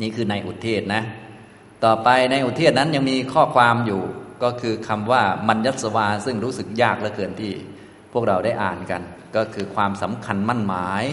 [0.00, 1.02] นี่คือในอุเทศนะ
[1.84, 4.02] ต่อไปในอุเทศนั้นยังมีข้อความอยู่
[4.42, 7.52] ก็คือคำว่ามัญญสวา ซึ่งรู้สึกยากเหลือเกินที่
[8.12, 9.02] พวกเราได้อ่านกัน
[9.36, 11.04] ก็คือความสำคัญมั่นหมาย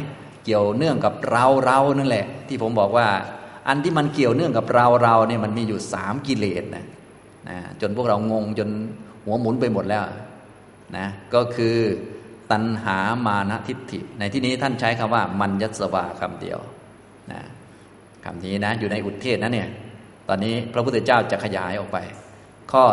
[0.44, 3.07] เกี่ยวเนื่องกับเราเรานั่นแหละ ที่ผมบอกว่า
[3.68, 6.86] อันที่มันเกี่ยวเนื่องกับเราเราเนี่ยมันมีอยู่สามกิเลสนะ
[7.50, 8.70] นะจนพวกเรางงจน
[9.26, 10.04] หัวหมุนไปหมดแล้ว
[10.98, 11.78] นะก็คือ
[12.52, 16.59] ตัณหามานะทิฏฐิ ในที่นี้ท่านใช้คำว่า มัญญสวาคำเดียว
[17.32, 17.41] นะ
[18.26, 19.70] คำนี้นะอยู่ในอุทเทศนะเนี่ย
[20.28, 21.98] ตอนนี้พระพุทธเจ้าจะขยายออกไป
[22.72, 22.84] ข้อ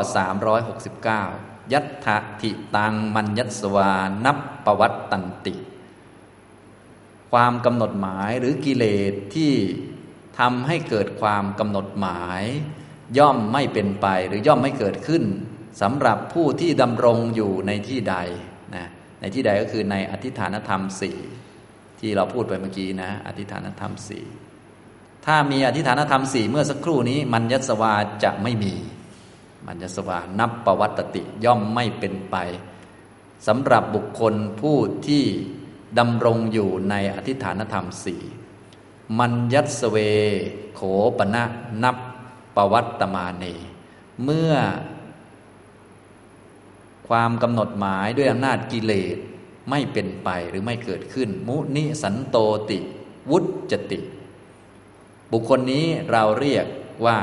[1.22, 2.06] 369 ยัตถ
[2.40, 3.92] ทิตังมัญญสวา
[4.24, 5.54] นับปวัตตันติ
[7.32, 9.52] ความกำหนดหมายหรือกิเลสที่
[10.38, 12.42] ทำให้เกิดความกำหนดหมาย
[13.18, 15.24] ย่อมไม่เป็นไปหรือย่อมไม่เกิดขึ้น
[15.82, 18.16] สำหรับผู้ที่ดำรงอยู่ในที่ใด
[18.74, 18.86] นะ
[19.20, 21.18] ในที่ใดก็คือในอธิฐานธรรมสี่
[22.00, 24.24] ที่เราพูดไปเมื่อกี้นะ อธิฐานธรรมสี่
[25.26, 27.94] ถ้ามีอธิฐานธรรมสี่เมื่อสักครู่นี้ มัญญสวา
[28.24, 28.74] จะไม่มี
[29.66, 32.36] มัญญสวานับประวัตติย่อมไม่เป็นไป
[33.46, 35.24] สำหรับบุคคลผู้ที่
[35.98, 38.22] ดำรงอยู่ในอธิฐานธรรมสี่
[39.18, 39.96] มัญยัสเว
[40.74, 40.80] โข
[41.18, 41.44] ปณะ
[41.82, 41.96] นับ
[42.56, 43.44] ประวัตตมาเน
[44.24, 44.52] เมื่อ
[47.08, 49.16] ความกำหนดหมายด้วยอำนาจกิเลส
[49.70, 52.36] ไม่เป็นไปหรือไม่เกิดขึ้น มุนิสันโต
[52.70, 52.78] ติ
[53.30, 53.38] วุ
[53.72, 54.00] จติ
[55.32, 56.66] บุคคลนี้เราเรียก
[57.06, 57.18] ว่า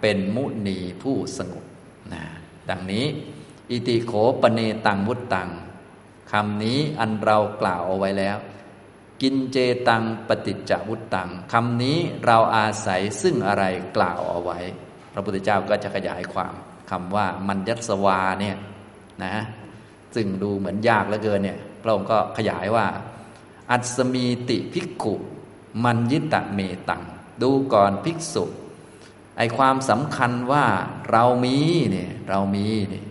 [0.00, 1.64] เป็นมุนีผู้สงบ
[2.12, 2.24] นะ
[2.70, 3.04] ดังนี้
[3.70, 5.50] อิติโขปเนตังวุตตัง
[6.32, 8.38] คำนี้อันเรากล่าวเอาไว้แล้ว
[9.22, 9.56] กินเจ
[9.88, 13.64] ตังปฏิจจวุตตังคำนี้เราอาศัยซึ่งอะไร
[13.96, 14.58] กล่าวเอาไว้
[15.12, 16.54] พระพุทธเจ้าก็จะขยายความ
[16.90, 18.56] คำว่ามัญญัสวาเนี่ย
[19.24, 19.34] นะ
[20.14, 22.86] ซึ่งดูเหมือนยากเหลือเกินเนี่ยพระองค์ก็ขยายว่า
[23.70, 25.14] อัศมีติภิกขุ
[25.84, 27.04] มันยิตะเมตัง
[27.42, 28.44] ดูก่อนภิกษุ
[29.38, 30.64] ไอความสำคัญว่า
[31.10, 31.56] เรามี
[31.90, 33.04] เนี่ยเรามีเนี่ย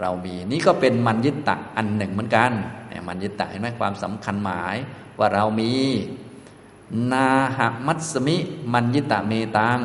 [0.00, 2.50] เรามีนี่ก็เป็นมันยิตะอันหนึ่งเหมือนกัน
[2.88, 4.76] เนี่ยมันยิตะเห็นไหมความสำคัญหมาย
[5.18, 5.72] ว่าเรามี
[7.12, 8.36] นาหมัตสมิ
[8.72, 9.80] มันยิตะเมตัง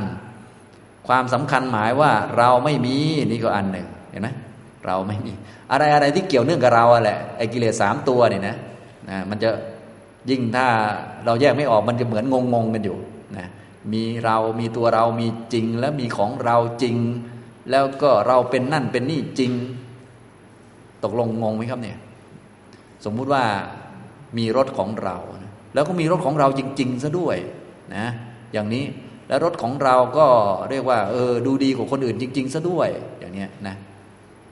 [1.08, 2.98] ความสำคัญหมายว่าเราไม่มี
[3.30, 4.30] นี่ก็อันหนึ่งเห็นไหม
[4.86, 5.34] เราไม่มี
[5.72, 8.56] อะไรอะไรที่เกี่ยวเนื่องกับเราอะแหละไอ้กิเลสสามตัวเนี่ยนะ
[9.10, 9.50] นะมันจะ
[10.30, 10.66] ยิ่งถ้า
[11.26, 12.98] เราแยกไม่ออกมันจะเหมือนงงงกันอยู่
[13.92, 16.96] มีเรามีตัวเรามีจริง แล้วมีของเราจริง
[17.72, 19.52] แล้วก็เราเป็นนั่นเป็นนี่จริง
[21.04, 21.98] ตกลงงงไหมครับเนี่ย
[23.06, 23.44] สมมุติว่า
[24.38, 25.18] มีรถของเรา
[25.74, 27.38] แล้วก็มีรถของเราจริง ๆซะด้วย
[27.96, 28.06] นะ
[28.54, 28.86] อย่างนี้
[29.28, 30.28] แล้วรถของเราก็
[30.70, 32.90] เรียกว่า เออ ดูดีกว่าคนอื่นจริง ๆซะด้วย
[33.20, 33.76] อย่างนี้นะ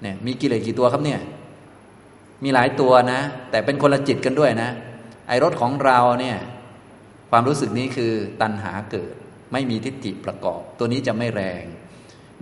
[0.01, 1.19] เนี่ยมีกิเลสกี่ตัวครับเนี่ย
[2.43, 3.19] มีหลายตัวนะ
[3.51, 4.69] แต่เป็นคนละจิตกันด้วยนะ
[5.27, 6.37] ไอรถของเราเนี่ย
[7.31, 8.11] ความรู้สึกนี้คือ
[8.41, 9.13] ตัณหาเกิด
[9.51, 11.63] ไม่มีทิฏฐิประกอบ ตัวนี้จะไม่แรง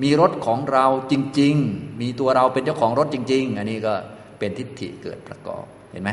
[0.03, 3.93] มีรถของเราจริง ๆ มีตัวเราเป็นเจ้าของรถจริง ๆ อันนี้ก็
[4.39, 6.09] เป็นทิฏฐิเกิดประกอบเห็นไหม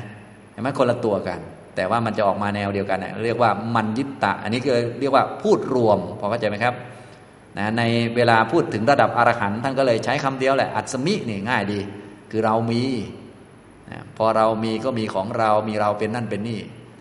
[0.52, 1.40] เห็นไหมคนละตัวกัน
[1.76, 6.74] แต่ว่ามันจะออกมาแนวเดียวกันนะเรียกว่ามันยิตตะ อันนี้คือเรียกว่าพูดรวมพอเข้าใจไหมครับ
[7.58, 7.82] นะใน
[8.16, 11.80] เวลาพูดถึงระดับอรหันต์ท่านก็เลยใช้คำเดียวแหละอัศมินี่ง่ายดี
[12.30, 12.82] คือเรามี
[13.90, 16.60] นะพอเรามีก็มีของเรามีเราเป็นนั่นเป็นนี่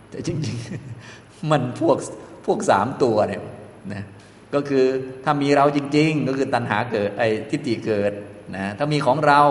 [0.10, 1.98] แต่จริงๆ มันพวก
[2.46, 3.42] พวกสามตัวเนี่ย
[3.94, 4.04] นะ
[4.54, 4.86] ก็คือ
[5.24, 8.12] ถ้ามีเราจริง ๆ ก็คือตัณหาเกิดไอ้ทิฏฐิเกิด
[8.56, 9.42] นะถ้ามีของเรา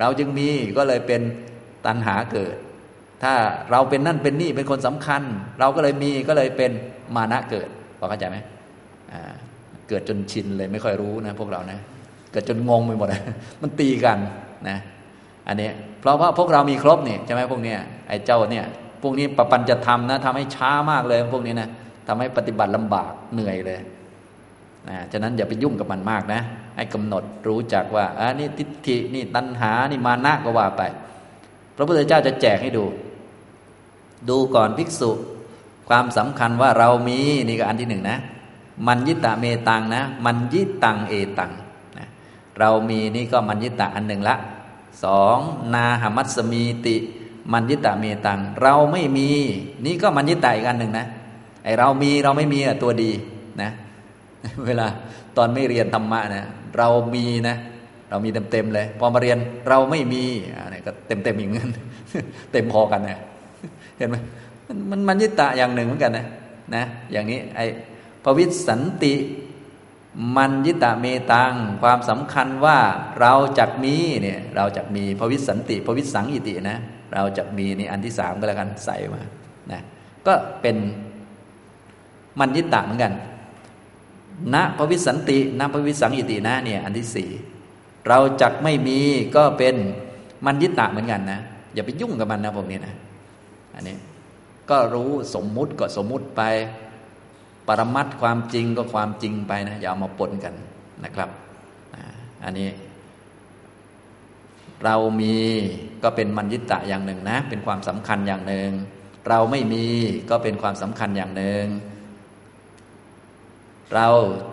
[0.00, 0.48] เราจึงมี
[0.78, 1.20] ก็เลยเป็น
[1.86, 2.54] ตัณหาเกิด
[3.22, 3.32] ถ้า
[3.70, 5.22] เราเป็นนั่นเป็นนี่เป็นคนสำคัญ
[5.60, 6.70] เราก็เลยมีก็เลยเป็น
[7.16, 7.68] มานะเกิด
[7.98, 8.36] พอเข้าใจไหม
[9.88, 11.78] เกิดจนชินเลยไม่ค่อยรู้นะพวกเรานะ
[12.32, 13.08] เกิดจนงงไปหมด
[13.62, 14.18] มันตีกัน
[14.68, 14.78] นะ
[15.48, 15.70] อันนี้
[16.00, 18.64] เพราะว่าพวกเรามีครบเนี่ยใช่ไหมพวกเนี้ยไอ้เจ้าเนี่ย
[19.02, 21.68] พวกนี้ปปัญจะทำนะทำให้ช้ามากเลยพวกนี้นะ
[22.06, 23.80] ทำให้ปฏิบัติลำบากเหนื่อยเลย
[24.88, 26.40] นะฉะนั้นอย่าไปยุ่งกับมันมากนะ
[26.76, 30.82] ให้กำหนดรู้จักว่าอันนี้ทิฏฐินี่ตัณหานี่มานะก็ว่าไป
[31.76, 32.84] พระพุทธเจ้าจะแจกให้ดู
[34.28, 35.10] ดูก่อนภิกษุ
[35.88, 38.18] ความสำคัญว่าเรามีนี่ก็อันที่หนึ่งนะ
[38.86, 41.52] มันยิตะเมตังนะ มันยิตังเอตัง
[41.98, 42.06] นะ
[42.58, 44.36] เรามีนี่ก็มันยิตะอันหนึ่งละ
[45.04, 45.38] สอง
[45.74, 46.96] นาหมัสมีติ
[47.52, 49.30] มันยิตะเมตัง เราไม่มี
[49.84, 51.06] นี่ก็มันยิตะอีกอันหนึ่งนะ
[51.64, 53.10] ไอเรามีเราไม่มีตัวดี
[53.62, 53.70] นะ
[54.66, 54.86] เวลา
[55.36, 56.44] ตอนไม่เรียนธรรมะนะ
[56.78, 57.56] เรามีนะ
[58.10, 59.38] เรามีเต็มเต็มเลย พอมาเรียน
[59.68, 60.24] เราไม่มี
[60.62, 61.70] อะไรก็เต็มเต็มอย่างนั้น
[62.52, 63.18] เต็มพอกันนะ
[63.98, 64.16] เห็นไหม
[64.90, 66.26] มันมันยิตะอย่างหนึ่งเหมือนกันนะ
[66.74, 67.60] นะอย่างนี้ไอ
[68.24, 69.14] ภวิสันติ
[70.36, 72.78] มันยิตะเมตังความสำคัญว่า
[73.20, 76.78] เราจักมีเนี่ยเราจักมีภวิสันติภวิสังอิตินะ
[77.14, 79.22] เราจักมีนี่อันที่สามก็แล้วกันใส่มา
[79.72, 79.80] นะ
[80.26, 80.32] ก็
[80.62, 80.76] เป็น
[82.40, 83.12] มันยิตะเหมือนกัน
[84.54, 87.30] ณพวิสันติณพวิสังอิตินะเนี่ยอันที่สี่
[88.08, 88.98] เราจักไม่มี
[89.36, 89.74] ก็เป็น
[90.46, 91.40] มันยิตะเหมือนกันนะ
[91.74, 92.94] อย่าไปยุ่งกับมันนะพวกนี้นะ
[93.74, 93.96] อันนี้
[94.70, 96.42] ก็รู้สมมุติก็สมมุติไป
[97.66, 100.54] ปรมัตความจริงก็ความจริงไปนะอย่าเอามาปนกัน
[101.04, 101.30] นะครับ
[102.44, 102.68] อันนี้
[104.84, 105.36] เรามี
[106.02, 108.70] ก็เป็นมัญญิตะอย่างหนึ่งนะ เป็นความสำคัญอย่างหนึ่ง
[109.28, 109.86] เราไม่มี
[110.30, 111.64] ก็เป็นความสำคัญอย่างหนึ่ง
[113.94, 114.08] เรา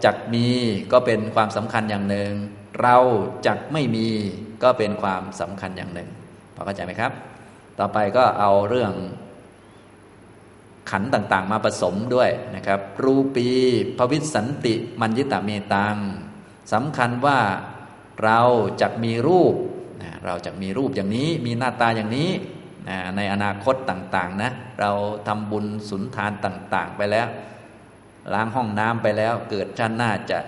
[0.06, 0.48] จักมี
[0.92, 2.32] ก็เป็นความสำคัญอย่างหนึ่ง
[2.82, 2.98] เรา
[3.48, 4.08] จักไม่มี
[4.64, 6.10] ก็เป็นความสำคัญอย่างหนึ่ง
[6.56, 7.12] พอเข้าใจไหมครับ
[7.80, 8.94] ต่อไปก็เอาเรื่อง
[10.92, 13.48] ขันต่างๆ มาผสมด้วยนะครับ รูปี
[13.98, 15.98] ภวิสันติมัญญิตะเมตัง
[16.74, 17.40] สำคัญว่า
[18.24, 18.40] เรา
[18.82, 19.56] จะมีรูป
[20.26, 22.30] เราจะมีรูปอย่างนี้ มีหน้าตาอย่างนี้
[23.16, 24.92] ในอนาคตต่างๆนะ เรา
[25.28, 27.28] ทำบุญสุนทานต่าง ๆ ไปแล้ว
[28.34, 30.40] ล้างห้องน้ำไปแล้ว เกิดชาติหน้าจะ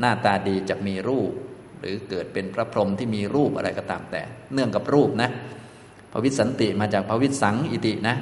[0.00, 1.32] หน้าตาดีจะมีรูป
[1.80, 5.30] หรือเกิดเป็นพระพรหมที่มีรูปอะไรก็ตามแต่ เนื่องกับรูปนะ
[6.12, 8.16] ภวิสันติมาจากภวิสังอิตินะ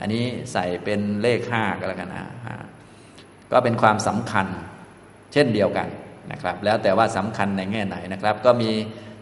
[0.00, 2.24] อันนี้ใส่เป็นเลขห้าก็แล้วกันนะ
[3.50, 4.46] ก็เป็นความสำคัญ
[5.32, 5.88] เช่นเดียวกัน
[6.32, 8.70] นะครับ แล้วแต่ว่าสำคัญในแง่ไหนนะครับ ก็มี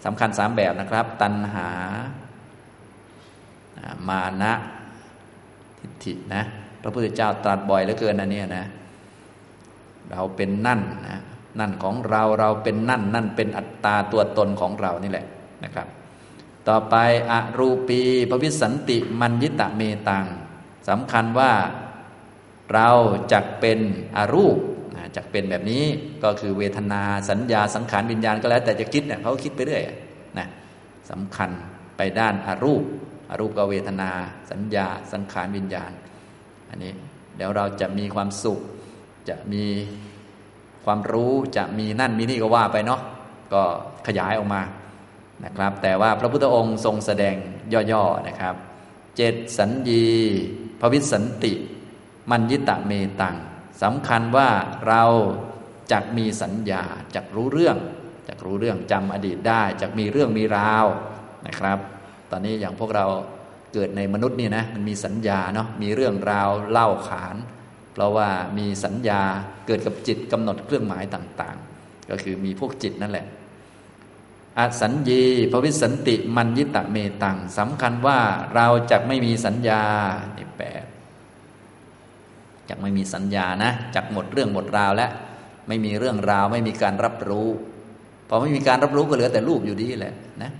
[0.04, 1.68] สำคัญสามแบบนะครับ ตัณหา
[4.08, 4.52] มานะ
[5.78, 6.42] ทิฏฐินะ
[6.82, 8.66] พระพุทธเจ้าตรัสบ่อยเหลือเกินอันนี้นะ
[10.10, 11.20] เราเป็นนั่นนะ
[11.60, 15.26] นั่นของเราเราเป็นนั่น นั่นเป็นอัตตาตัวตนของเรานี่แหละ
[15.64, 15.86] นะครับ
[16.68, 16.94] ต่อไป
[17.30, 18.00] อรูปี
[18.30, 20.26] ภวิสันติมัญญิตะเมตัง
[20.88, 21.52] สำคัญว่า
[22.72, 22.88] เรา
[23.32, 23.78] จะเป็น
[24.16, 24.56] อรูป
[25.16, 25.84] จะเป็นแบบนี้
[26.24, 29.82] ก็คือเวทนาสัญญาสังขารวิญญาณก็แล้ว แต่จะคิดเนี่ยเขาคิดไปเรื่อย
[30.38, 30.48] นะ
[31.10, 31.50] สำคัญ
[31.96, 32.82] ไปด้านอารูป
[33.30, 34.10] อารูปก็เวทนา
[34.50, 35.90] สัญญาสังขารวิญญาณ
[36.72, 36.92] อันนี้
[37.36, 38.60] เดี๋ยวเราจะมีความสุข
[39.28, 39.64] จะมี
[40.84, 43.00] ความรู้จะมีนั่นมีนี่ก็ว่าไปเนาะ
[43.52, 43.62] ก็
[44.06, 44.62] ขยายออกมา
[45.44, 47.36] นะครับ แต่ว่าพระพุทธองค์ทรงแสดง
[47.92, 48.54] ย่อๆนะครับ
[49.16, 50.06] เจ็ดสัญญี
[50.80, 51.52] ภวิสันติ
[52.30, 53.36] มัญญิตะเมตัง
[53.82, 54.48] สำคัญว่า
[54.88, 55.04] เรา
[55.92, 56.82] จะมีสัญญา
[57.14, 57.76] จะรู้เรื่อง
[58.28, 60.86] จะรู้เรื่องจำอดีตได้จะมีเรื่องมีราว
[61.46, 61.78] นะครับ
[62.30, 63.06] ตอนนี้อย่างพวกเรา
[63.72, 67.36] เกิดในมนุษย์นี่นะมันมีสัญญาเนาะมีเรื่องราวเล่าขาน
[67.92, 68.28] เพราะว่า
[68.58, 69.22] มีสัญญา
[69.66, 73.26] เกิดกับจิตกำหนดเครื่องหมายต่างๆ ก็คือมีพวกจิตนั่นแหละ
[74.58, 75.22] อสัญญี
[75.52, 78.18] ภวิสันติมัญญิตะเมตังสำคัญว่า
[78.54, 79.82] เราจะไม่มีสัญญา
[80.36, 80.84] นี่แปด
[82.68, 85.10] จะไม่มีสัญญานะจักหมดเรื่องหมดราวแล้ว
[85.68, 87.48] ไม่มีเรื่องราว ไม่มีการรับรู้
[88.28, 90.50] พอไม่มีการรับรู้ก็เหลือแต่รูปอยู่ดีแหละนะ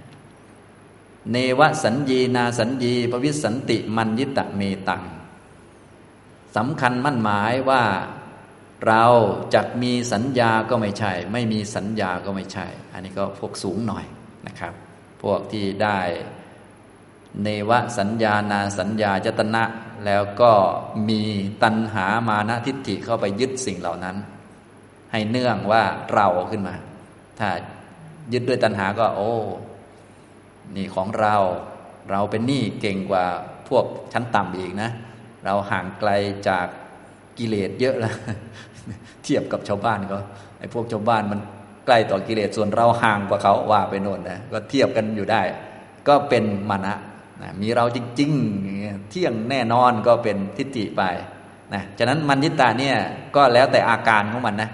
[1.31, 5.03] เนวสัญญีนาสัญญีภวิสันติมัญญิตะเมตัง
[6.57, 7.83] สำคัญมั่นหมายว่า
[8.87, 9.05] เรา
[9.55, 14.05] จะมีสัญญาก็ไม่ใช่ ไม่มีสัญญาก็ไม่ใช่ อันนี้ก็พวกสูงหน่อย
[14.47, 14.75] นะครับ
[15.23, 15.99] พวกที่ได้
[17.43, 19.65] เนวสัญญานาสัญญาจตนะ
[20.07, 20.53] แล้วก็
[21.09, 21.23] มี
[21.63, 24.17] ตัณหามานะทิฏฐิเข้าไปยึดสิ่งเหล่านั้น
[25.13, 25.83] ให้เนื่องว่า
[26.15, 26.75] เราขึ้นมา
[27.39, 27.49] ถ้า
[28.33, 29.33] ยึดด้วยตัณหาก็ โอ้
[30.77, 31.37] นี่ของเรา
[32.11, 33.25] เราเป็นหนี้เก่งกว่า
[33.69, 34.91] พวกชั้นต่ำอีกนะ
[35.45, 36.11] เราห่างไกล
[36.49, 36.67] จาก
[37.39, 38.15] กิเลสเยอะแล้ว
[39.25, 40.19] เทียบกับชาวบ้านก็
[40.59, 41.41] ไอ้พวกชาวบ้านมัน
[41.87, 45.43] ใกล้ต่อกิเลสส่วนเราห่างกว่าเขาว่าไปโน่นนะก็เทียบกันอยู่ได้
[46.09, 46.95] ก็เป็นมานะ
[47.43, 51.03] นะมีเราจริงๆเที่ยงแน่นอนก็เป็นทิฏฐิไป
[51.75, 52.97] นะฉะนั้นมันยิตาเนี่ย
[53.37, 54.71] ก็แล้วแต่อาการของมันนะ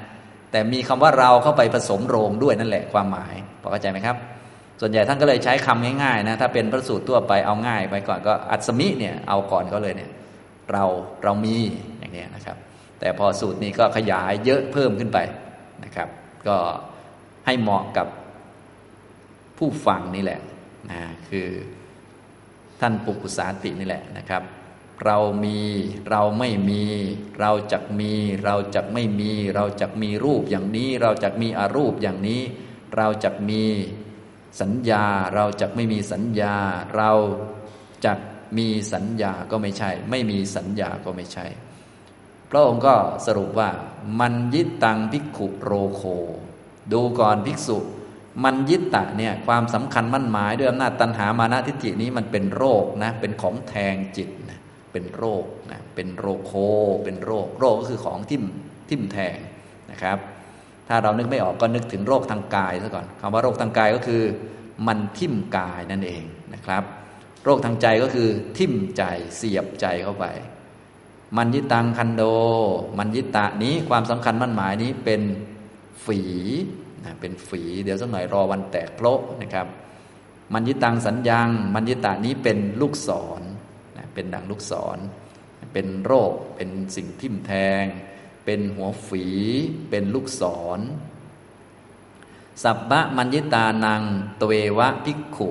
[0.50, 4.16] แต่มีคำว่าเราเข้าไปผสมโรงด้วยนั่นแหละความหมายพอเข้าใจไหมครับ
[4.80, 10.10] ส่วนใหญ่ท่านก็เลยใช้คำง่ายๆนะถ้าเป็นพระสูตรทั่วไปเอาง่ายไปก่อนก็อัศมิเนี่ยเอาก่อนก็เลยเนี่ย
[10.72, 10.84] เรา
[11.24, 11.56] เรามี
[11.98, 12.56] อย่างนี้นะครับ
[13.00, 15.18] แต่พอสูตรนี้ก็ขยายเยอะเพิ่มขึ้นไป
[15.84, 16.08] นะครับ
[16.48, 16.56] ก็
[17.46, 18.06] ให้เหมาะกับ
[19.58, 20.40] ผู้ฟังนี่แหละ
[20.90, 21.48] นะคือ
[22.80, 24.42] ท่านปุกุสาตินี่แหละนะครับ
[25.06, 25.60] เรามี
[26.10, 26.84] เราไม่มี
[27.40, 28.12] เราจักมี
[28.44, 32.40] เราจักไม่มี เราจักมีรูปอย่างนี้ เราจักมีอารูปอย่างนี้
[32.96, 33.62] เราจักมี
[34.60, 36.54] สัญญาเราจักไม่มีสัญญา
[36.96, 37.12] เรา
[38.06, 38.18] จัก
[38.58, 41.46] มีสัญญาก็ไม่ใช่ ไม่มีสัญญาก็ไม่ใช่
[42.50, 42.94] พระองค์ก็
[43.26, 43.70] สรุปว่า
[44.20, 46.02] มันยิตตังภิกขุโรโค
[46.92, 47.78] ดูก่อนภิกษุ
[48.44, 54.58] มันยิตะเนี่ยความสำคัญมั่นหมายด้วยอำนาจตัณหามานะทิฏฐินี้มันเป็นโรคนะเป็นของแทงจิตนะ
[54.92, 56.52] เป็นโรคนะเป็นโรโค
[57.04, 58.44] เป็นโรค โรคก็คือของทิ่ม
[58.88, 59.38] ทิ่มแทง
[59.90, 60.18] นะครับ
[60.88, 64.22] ถ้าเรานึกไม่ออกก็นึกถึงโรคทางกายซะก่อนคำว่าโรคทางกายก็คือ
[64.86, 66.82] มันทิ่มกายนั่นเองนะครับ
[67.44, 68.28] โรคทางใจก็คือ
[68.58, 69.02] ทิ่มใจ
[69.36, 70.26] เสียบใจเข้าไป
[71.36, 72.22] มันยิตังคันโด
[72.98, 75.22] มันยิตะนี้ความสำคัญมั่นหมายนี้เป็น
[76.04, 76.20] ฝี
[77.04, 79.66] นะเป็นฝีเดี๋ยวสักหน่อยรอวันแตกโพะนะครับ
[80.54, 83.42] มันยิตังสัญญัง มันยิตะนี้เป็นลูกศร
[83.96, 84.98] นะเป็นดังลูกศร
[85.72, 87.52] เป็นโรคเป็นสิ่งทิ่มแท
[87.82, 87.84] ง
[88.50, 89.24] เป็นหัวฝี
[89.90, 90.42] เป็นลูกศ
[90.78, 90.80] ร
[92.62, 94.02] สัพพะมัญญิตานัง
[94.40, 95.48] ตเววะภิกขุ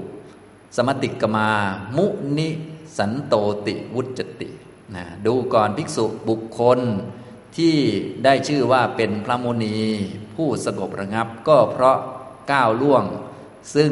[0.76, 1.50] สมติกมา
[1.98, 2.06] มุ
[2.38, 2.50] นิ
[2.98, 3.36] สันโต
[3.68, 4.50] ติวุจติ
[4.96, 6.80] นะดูก่อนภิกษุบุคคล
[7.58, 7.76] ที่
[8.24, 9.80] ได้ชื่อว่าเป็นพระมุนี
[10.36, 11.98] ผู้สงบระงับก็เพราะ
[12.52, 13.04] ก้าวล่วง
[13.76, 13.92] ซึ่ง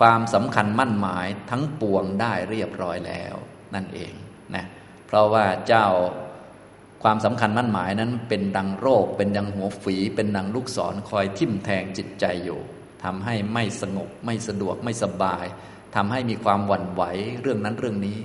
[0.00, 3.34] ความสำคัญมั่นหมายทั้งปวงได้เรียบร้อยแล้ว
[3.74, 4.12] นั่นเอง
[4.54, 4.64] นะ
[5.06, 5.86] เพราะว่าเจ้า
[7.06, 12.60] ความสำคัญมั่นหมายนั้นเป็นดังโรค เป็นดังหัวฝี เป็นดังลูกศรคอยทิ่มแทงจิตใจอยู่
[13.04, 15.44] ทำให้ไม่สงบไม่สะดวกไม่สบาย
[15.96, 17.02] ทำให้มีความหวั่นไหว
[17.40, 18.18] เรื่องนั้นเรื่องนี้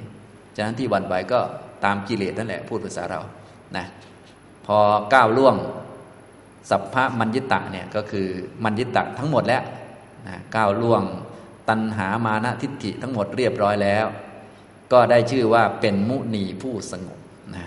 [0.55, 1.39] ฉะนั้นที่หวั่นไหวก็
[1.86, 3.21] ตามกิเลสนั่นแหละพูดภาษาเรา
[3.77, 3.86] นะ
[4.65, 4.77] พอ
[5.13, 5.55] ก้าวล่วง
[6.69, 8.27] สัพพะมัญญิตะเนี่ยก็คือ
[8.63, 9.63] มัญญิตะทั้งหมดแล้ว
[10.27, 11.03] นะก้าวล่วง
[11.69, 14.05] ตัณหามานะทิฏฐิทั้งหมดเรียบร้อยแล้ว
[14.91, 17.19] ก็ได้ชื่อว่าเป็นมุนีผู้สงบ
[17.55, 17.65] นะ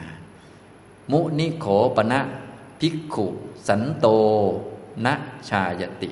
[1.12, 1.66] มุนิโข
[1.96, 2.20] ปณะ
[2.80, 3.26] ภิกขุ
[3.68, 4.06] สันโต
[5.06, 5.08] ณ
[5.50, 6.10] ชายติ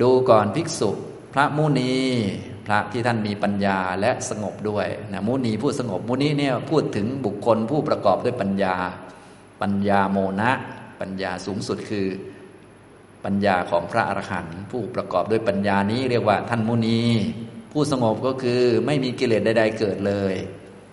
[0.00, 0.90] ดูก่อนภิกษุ
[1.32, 1.94] พระมุนี
[2.66, 8.76] พระที่ท่านมีปัญญาและสงบด้วยนะมุนีผู้สงบมุนีเนี่ยพูดถึงบุคคลผู้ประกอบด้วยปัญญา
[9.62, 10.50] ปัญญาโมนะ
[11.00, 12.06] ปัญญาสูงสุดคือ
[13.24, 17.00] ปัญญาของพระอรหันต์ผู้ประกอบด้วยปัญญานี้เรียกว่าท่านมุนี
[17.72, 20.34] ผู้สงบก็คือไม่มีกิเลสใด ๆ เกิดเลย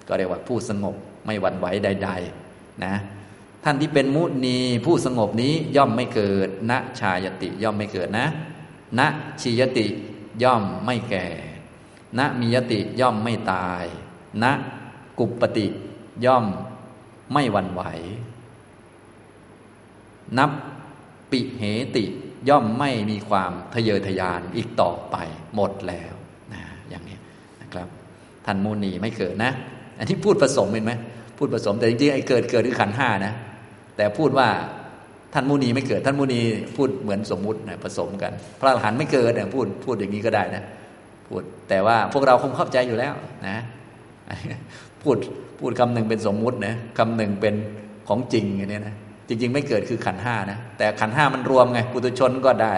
[0.08, 2.49] ก็เรียกว่าผู้สงบไม่หวั่นไหวใด ๆ
[2.86, 2.96] นะ
[3.64, 8.28] ท่านที่เป็นมุนีผู้สงบนี้ย่อมไม่เกิดณชายติย่อมไม่เกิดนะ
[9.00, 9.02] ณ
[9.42, 9.88] ชียติ
[10.44, 11.28] ย่อมไม่แก่
[12.18, 13.84] ณมียติย่อมไม่ตาย
[14.44, 14.46] ณ
[15.20, 15.68] กุปปติ
[16.26, 16.46] ย่อม
[17.34, 17.82] ไม่หวั่นไหว
[20.38, 20.52] นับ
[21.32, 21.64] ปิเห
[21.96, 22.06] ติ
[22.50, 25.16] ย่อมไม่มีความทะเยอทะยานอีกต่อไป
[25.56, 26.14] หมดแล้ว
[26.54, 27.18] นะอย่างนี้
[27.62, 27.88] นะครับ
[28.46, 29.52] ท่านมูนีไม่เกิดนะ
[29.98, 30.94] อันนี้พูดผสมเห็นไหม
[31.40, 33.34] พูดผสมแต่จริงๆไอ้เกิดเกิดคือขันห้านะ
[33.98, 34.48] แต่พูดว่า
[35.34, 36.42] ท่านมูนีไม่เกิด ท่านมูนี
[36.78, 40.64] พูดเหมือนสมมุตินะผสมกัน พระอรหันต์ไม่เกิดนี่ยพูดพูดอย่างนี้ก็ได้นะ
[41.28, 43.14] พูดแต่ว่าพวกเราคงเข้าใจอยู่แล้ว
[43.48, 43.58] นะ
[45.04, 45.18] พูด
[45.60, 47.56] พูดคำหนึ่งเป็นสมมุตินะคำหนึ่งเป็น
[48.08, 48.96] ของจริงอย่างนี้นะ
[49.28, 52.76] จริง ๆ ไม่เกิดคือขันห้านะแต่ขันห้ามันรวมไงปุตุชนก็ได้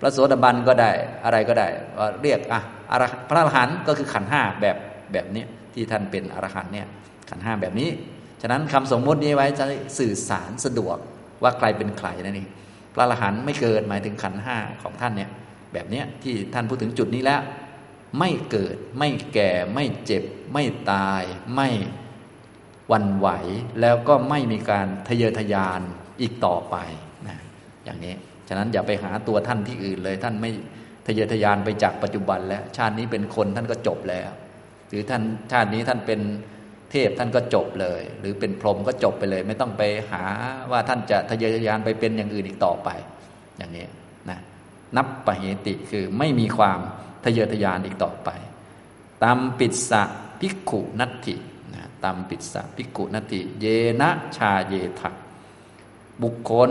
[0.00, 0.90] พระโสดาบันก็ได้
[1.24, 1.68] อะไรก็ได้
[2.22, 2.60] เรียกอะ
[3.28, 4.76] พระอรหันต์ก็คือขันห้าแบบ
[5.12, 5.44] แบบนี้
[5.74, 6.86] ที่ท่านเป็นอรหันต์เนี่ย
[7.30, 7.88] ขันห้าแบบนี้
[8.42, 9.64] ฉะนั้นคำสมมตินี้ไว้จะ
[9.98, 10.96] สื่อสารสะดวก
[11.42, 12.48] ว่าใครเป็นใครนั่นเอง
[12.94, 15.30] พระอรหันต์ไม่เกิดหมายถึงขันห้าของท่านเนี่ย
[15.72, 17.40] แบบนี้ที่ท่านพูดถึงจุดนี้แล้ว
[18.18, 21.22] ไม่เกิดไม่แก่ไม่เจ็บ ไม่ตาย
[21.54, 21.68] ไม่
[22.92, 23.28] วันไหว
[23.80, 25.80] แล้วก็ไม่มีการทะเยอทะยาน
[26.20, 26.76] อีกต่อไป
[27.26, 27.36] นะ
[27.84, 28.14] อย่างนี้
[28.48, 30.50] ฉะนั้นอย่าไปหาตัวท่านที่อื่นเลย ท่านไม่
[31.06, 34.30] ทะเยอทะยานไปจากปัจจุบันแล้ว ชาตินี้เป็นคนท่านก็จบแล้ว
[34.88, 36.20] หรือท่านชาตินี้ท่านเป็น
[36.90, 40.24] เทพท่านก็จบเลย หรือเป็นพรหมก็จบไปเลย ไม่ต้องไปหา
[40.70, 42.88] ว่าท่านจะทะเยอทะยานไปเป็นอย่างอื่นอีกต่อไป
[43.58, 43.86] อย่างนี้
[44.30, 44.38] นะ
[44.96, 46.78] นับปะเหติคือไม่มีความ
[47.24, 48.30] ทะเยอทะยานอีกต่อไป
[49.24, 50.02] ตามปิดสะ
[50.40, 51.36] พิกขุนัตถิ
[51.74, 53.66] นะตามปิดสะพิกขุนัตถิ เย
[54.00, 55.10] นะชาเยทะ
[56.22, 56.70] บุคคล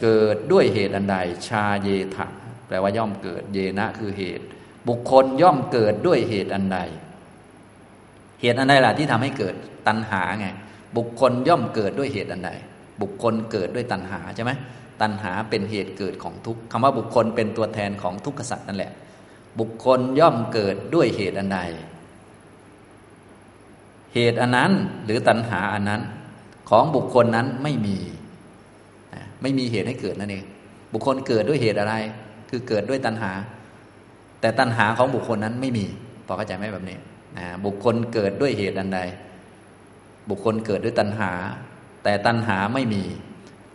[0.00, 1.16] เกิดด้วยเหตุอันใด
[1.48, 2.26] ชาเยทะ
[2.66, 4.44] แปลว่าย่อมเกิด เยนะคือเหตุ
[4.88, 6.78] บุคคลย่อมเกิดด้วยเหตุอันใด
[8.40, 9.54] เหตุอันใดล่ะที่ทำให้เกิด
[9.86, 10.48] ตัณหาไง
[10.96, 12.50] บุคคลย่อมเกิดด้วยเหตุอันใด
[13.02, 14.52] บุคคลเกิดด้วยตัณหาใช่ไหม
[15.00, 18.92] ตัณหาเป็นเหตุเกิดของทุกข์คำว่าบุคคลเป็นตัวแทนของทุกขสัตว์นั่นแหละ
[19.60, 21.60] บุคคลย่อมเกิดด้วยเหตุอันใด
[24.14, 24.72] เหตุอันนั้น
[25.04, 26.00] หรือตัณหาอันนั้น
[26.70, 27.96] ของบุคคลนั้นไม่มี
[29.42, 30.44] ไม่มีเหตุให้เกิดนั่นเอง
[30.92, 31.94] บุคคลเกิดด้วยเหตุอะไร
[32.50, 33.32] คือเกิดด้วยตัณหา
[34.40, 35.86] แต่ตัณหาของบุคคลนั้นไม่มี
[36.26, 36.96] พอเข้าใจไหมแบบนี้
[37.64, 39.00] บุคคลเกิดด้วยเหตุอันใด
[40.28, 41.32] บุคคลเกิดด้วยตัณหา
[42.02, 43.04] แต่ตัณหาไม่มี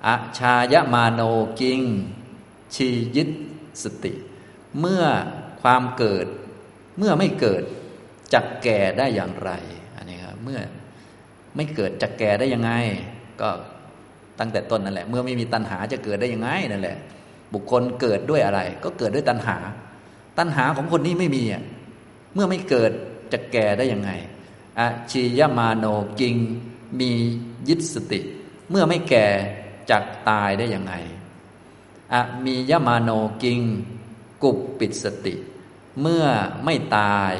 [0.06, 0.08] อ
[0.40, 1.22] ชายมาโน
[1.60, 1.82] กิง
[2.76, 3.30] ชียิต
[3.84, 4.14] สติ
[4.80, 5.04] เมื่อ
[5.62, 6.26] ความเกิด
[6.98, 7.64] เมื่อไม่เกิด
[8.34, 9.52] จะแก่ได้อย่างไร
[9.96, 10.60] อันนี้ครับ เมื่อ
[11.56, 12.72] ไม่เกิดจะแก่ได้ยังไง
[13.42, 13.50] ก็
[14.40, 16.98] ตั้งแต่ต้นนั่นแหละ เมื่อไม่มีตัณหาจะเกิดได้ยังไงนั่นแหละ
[17.54, 19.58] บุคคลเกิดด้วยอะไร ก็เกิดด้วยตัณหา
[20.38, 21.64] ตัณหาของคนนี้ไม่มีอะ
[22.34, 22.92] เมื่อไม่เกิด
[23.34, 24.12] จะแก่ได้ยังไง
[24.80, 25.86] อชียมาโน
[26.20, 26.36] กิง
[27.00, 27.12] มี
[27.68, 28.20] ยิสติ
[28.70, 29.28] เมื่อไม่แก่
[29.90, 30.94] จักตายได้ยังไง
[32.14, 33.10] อมียมาโน
[33.44, 33.60] กิง
[34.44, 35.36] กุบปิดสติ
[36.02, 36.26] เมื่อ
[36.64, 37.34] ไม่ตาย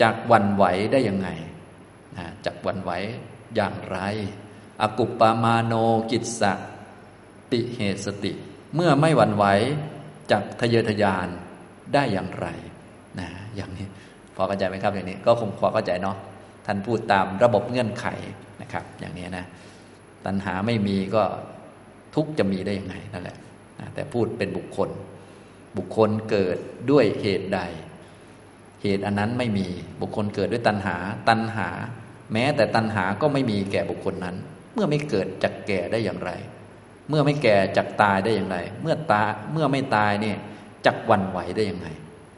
[0.00, 1.28] จากวันไหวได้ยังไง
[2.16, 2.90] นะจากวันไหว
[3.54, 3.98] อย่างไร
[4.80, 5.72] อกุปปามาโน
[6.10, 6.42] กิจส
[7.50, 8.32] ปิเหตสติ
[8.74, 9.44] เมื่อไม่หวั่นไหว
[10.30, 11.28] จากทะเยอทะยาน
[11.94, 12.46] ได้อย่างไร
[13.18, 13.86] นะอย่างนี้
[14.36, 16.16] พอเข้าใจไหมครับอย่างนี้ ก็คงพอเข้าใจเนาะ
[16.66, 18.06] ท่านพูดตามระบบเงื่อนไข
[18.62, 19.44] นะครับ อย่างนี้นะ
[20.26, 21.22] ตัณหาไม่มีก็
[22.14, 23.36] ทุกจะมีได้ยังไงนั่นแหละ
[23.94, 24.90] แต่พูดเป็นบุคคล
[25.76, 26.56] บุคคลเกิด
[26.90, 27.60] ด้วยเหตุใด
[28.82, 29.66] เหตุอันนั้นไม่มี
[30.00, 30.96] บุคคลเกิดด้วยตัณหา
[31.28, 31.68] ตัณหา
[32.32, 34.36] แม้แต่ตัณหาก็ไม่มีแก่บุคคลนั้น
[34.74, 36.30] เมื่อไม่เกิดจักแก่ได้อย่างไร
[37.08, 39.22] เมื่อไม่แก่จักตายได้อย่างไร เมื่อตา
[39.52, 40.38] เมื่อไม่ตายเนี่ย
[40.86, 41.88] จักวันไหวได้อยังไง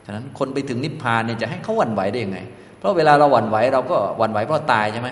[0.04, 2.38] ฉะนั้นคนไปถึงนิพพานเนี่ยจะให้เขาวันไหวได้ยังไง
[2.78, 5.08] เพราะเวลาเราวันไหวเราก็วันไหวเพราะตายใช่ไหม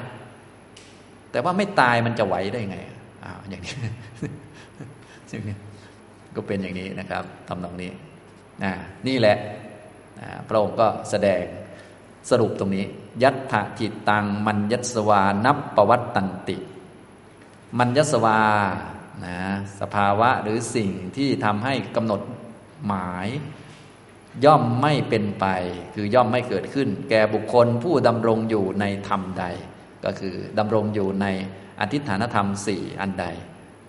[1.30, 2.78] แต่ว่าไม่ตายมันจะไหวได้ยังไง
[3.25, 3.75] อ้าวอย่างนี้
[6.37, 7.90] ก็เป็นอย่างนี้นะครับทำตรงนี้
[9.06, 9.37] นี่แหละ
[10.49, 11.42] พระองค์ก็แสดง
[12.30, 12.84] สรุปตรงนี้
[13.22, 16.58] ยัตถจิตตังมันยัสวานับประวัตตันติ
[17.78, 18.40] มันยัสวา
[19.25, 19.37] นะ
[19.80, 22.20] สภาวะหรือสิ่งที่ทำให้กำหนด
[22.87, 23.28] หมาย
[24.44, 25.46] ย่อมไม่เป็นไป
[25.94, 29.44] คือย่อมไม่เกิดขึ้น แก่บุคคลผู้ดำรงอยู่ในธรรมใด
[30.04, 31.26] ก็คือดำรงอยู่ใน
[31.80, 33.26] อธิฐานธรรมสี่อันใด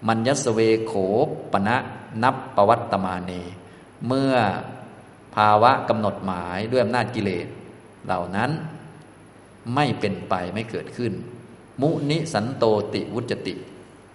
[0.08, 0.94] มันยัสเวโข
[1.52, 1.78] ปณะ
[2.24, 3.32] นับประวัตตมาเน
[4.08, 4.34] เมื่อ
[5.36, 7.48] ภาวะกำหนดหมายด้วยอำนาจกิเลส
[8.06, 8.52] เหล่านั้น
[9.76, 11.14] ไม่เป็นไปไม่เกิดขึ้น
[11.82, 13.56] มุนิสันโตติวุจติ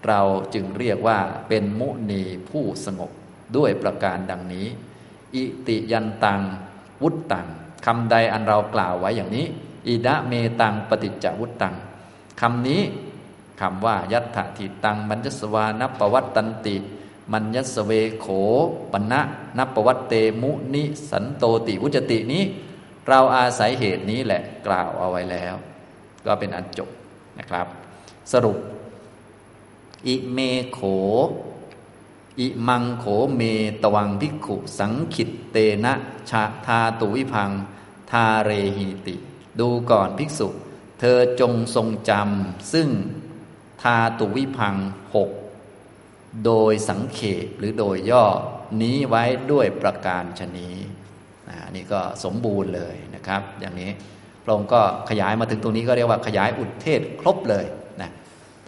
[0.07, 0.21] เรา
[0.55, 1.19] จึงเรียกว่า
[1.49, 3.11] เป็นมุนีผู้สงบ
[3.57, 4.67] ด้วยประการดังนี้
[5.35, 6.41] อิติยันตัง
[7.03, 7.47] วุตตัง
[7.87, 9.47] คำใดอันเรากล่าวไว้อย่างนี้
[9.87, 11.75] อิดะเมตังปฏิจจวุตตัง
[12.41, 12.83] คำนี้
[13.61, 16.77] คำว่า ยัตถทิตัง มัญญสวานัปวัตตันติ
[17.33, 18.27] มัญญสเวโข
[18.93, 19.21] ปณะ
[19.59, 22.43] นัปวัตเตมุนิสันโตติวุจตินี้
[23.09, 25.55] เราอาศัยเหตุนี้แหละกล่าวเอาไว้แล้ว
[26.27, 26.91] ก็เป็นอันจบ
[27.39, 27.67] นะครับ
[28.33, 28.59] สรุป
[30.07, 30.39] อิเม
[30.71, 30.81] โข
[32.41, 33.05] อิมังโข
[33.35, 33.43] เม
[33.83, 35.95] ตวังพิกขุสังขิตเตนะ
[36.31, 37.51] ชาทาตุวิพัง
[38.11, 39.17] ทาเรหิติ
[39.61, 40.49] ดูก่อนภิกษุ
[41.01, 42.89] เธอจงทรงจำซึ่ง
[43.83, 44.77] ทาตุวิพัง
[45.15, 45.31] หก
[46.45, 48.25] โดยสังเขปหรือโดยย่อ
[48.83, 50.77] นี้ไว้ด้วยประการชนี้
[51.75, 53.91] นี่ก็สมบูรณ์เลยนะครับ อย่างนี้
[54.45, 57.67] พระองค์ก็ขยายมาถึงตรงนี้ก็เรียกว่าขยายอุทเทศครบเลย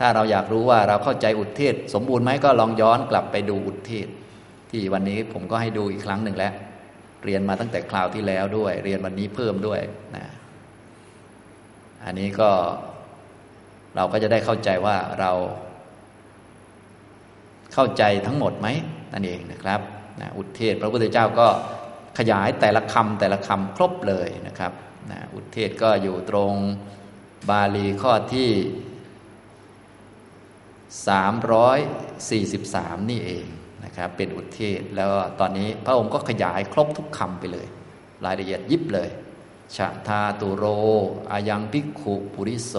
[0.02, 4.08] ถ้าเราอยากรู้ว่าเราเข้าใจอุทเทศ สมบูรณ์ไหมก็ลองย้อนกลับไปดูอุทเทศ
[4.70, 6.52] ที่วันนี้ผมก็ให้ดูอีกครั้งหนึ่งแล้ว
[7.24, 9.80] เรียนมาตั้งแต่คราวที่แล้วด้วย เรียนวันนี้เพิ่มด้วย
[10.16, 10.26] นะ
[12.04, 12.50] อันนี้ก็
[13.96, 15.32] เราก็จะได้เข้าใจว่าเรา
[17.74, 18.68] เข้าใจทั้งหมดไหม
[19.12, 19.80] นั่นเองนะครับ
[20.20, 21.48] นะอุทเทศ พระพุทธเจ้าก็
[22.18, 24.72] ขยายแต่ละคำแต่ละคำครบเลยนะครับ
[25.10, 26.54] นะอุทเทศก็อยู่ตรง
[27.50, 28.48] บาลีข้อที่
[30.90, 33.46] 343 นี่เอง
[33.84, 37.66] นะครับเป็นอุทเทศ แล้วตอนนี้พระองค์ก็ขยายครบทุกคำไปเลย
[38.24, 39.08] รายละเอียดยิบเลย
[39.76, 40.64] ชะทาตุโร
[41.30, 42.74] อายังพิกขุปุริโส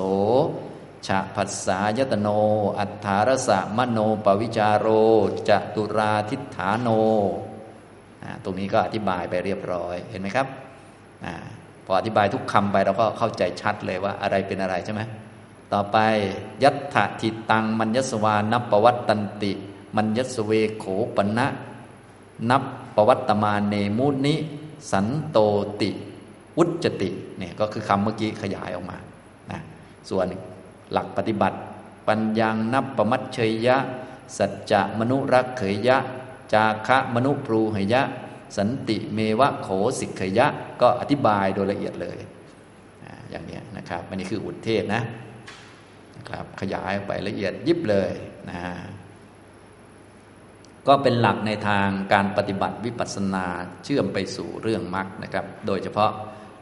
[1.07, 2.27] ชะผัสสายตโน
[2.79, 4.87] อัฏฐารสะมโนปวิจารโร
[5.49, 6.89] จตุราทิฏฐานโน
[8.43, 10.47] ตรงนี้ก็อธิบายไปเรียบร้อยเห็นไหมครับ
[11.25, 11.27] อ
[11.85, 15.01] พออธิบายทุกคำไปเราก็เข้าใจชัดเลยว่าอะไรเป็นอะไรใช่ไหม
[15.73, 15.97] ต่อไป
[16.63, 19.51] ยัตถทิตัง มัญญสวานับปวัตตันติ
[19.95, 21.47] มัญญสเวโขปณะ
[22.49, 22.63] นับ
[22.95, 24.35] ปวัตตมาเนมุนิ
[24.91, 25.37] สันโต
[25.81, 25.89] ติ
[26.57, 28.97] วุจติเนี่ยก็คือคำเมื่อกี้ขยายออกมา
[29.51, 29.59] นะ
[30.09, 30.25] ส่วน
[30.91, 31.57] หลักปฏิบัติ
[32.07, 33.77] ปัญญางนับประมัชเชยยะ
[34.37, 35.97] สัจจะมนุรักเขยยะ
[36.53, 38.01] จาคะมนุปรูหยะ
[38.57, 39.67] สันติเมวะโข
[39.99, 40.47] สิกขยะ
[40.81, 42.17] ก็อธิบายโดยละเอียดเลย
[43.29, 45.01] อย่างนี้นะครับอันนี้คืออุทเทศนนะ
[46.29, 48.11] ครับ ขยายไปละเอียดยิบเลย
[48.49, 48.59] นะ
[50.87, 53.45] ก็เป็นหลักในทางการปฏิบัติวิปัสสนา
[53.83, 56.11] เชื่อมไปสู่เรื่องมรรคนะครับ โดยเฉพาะ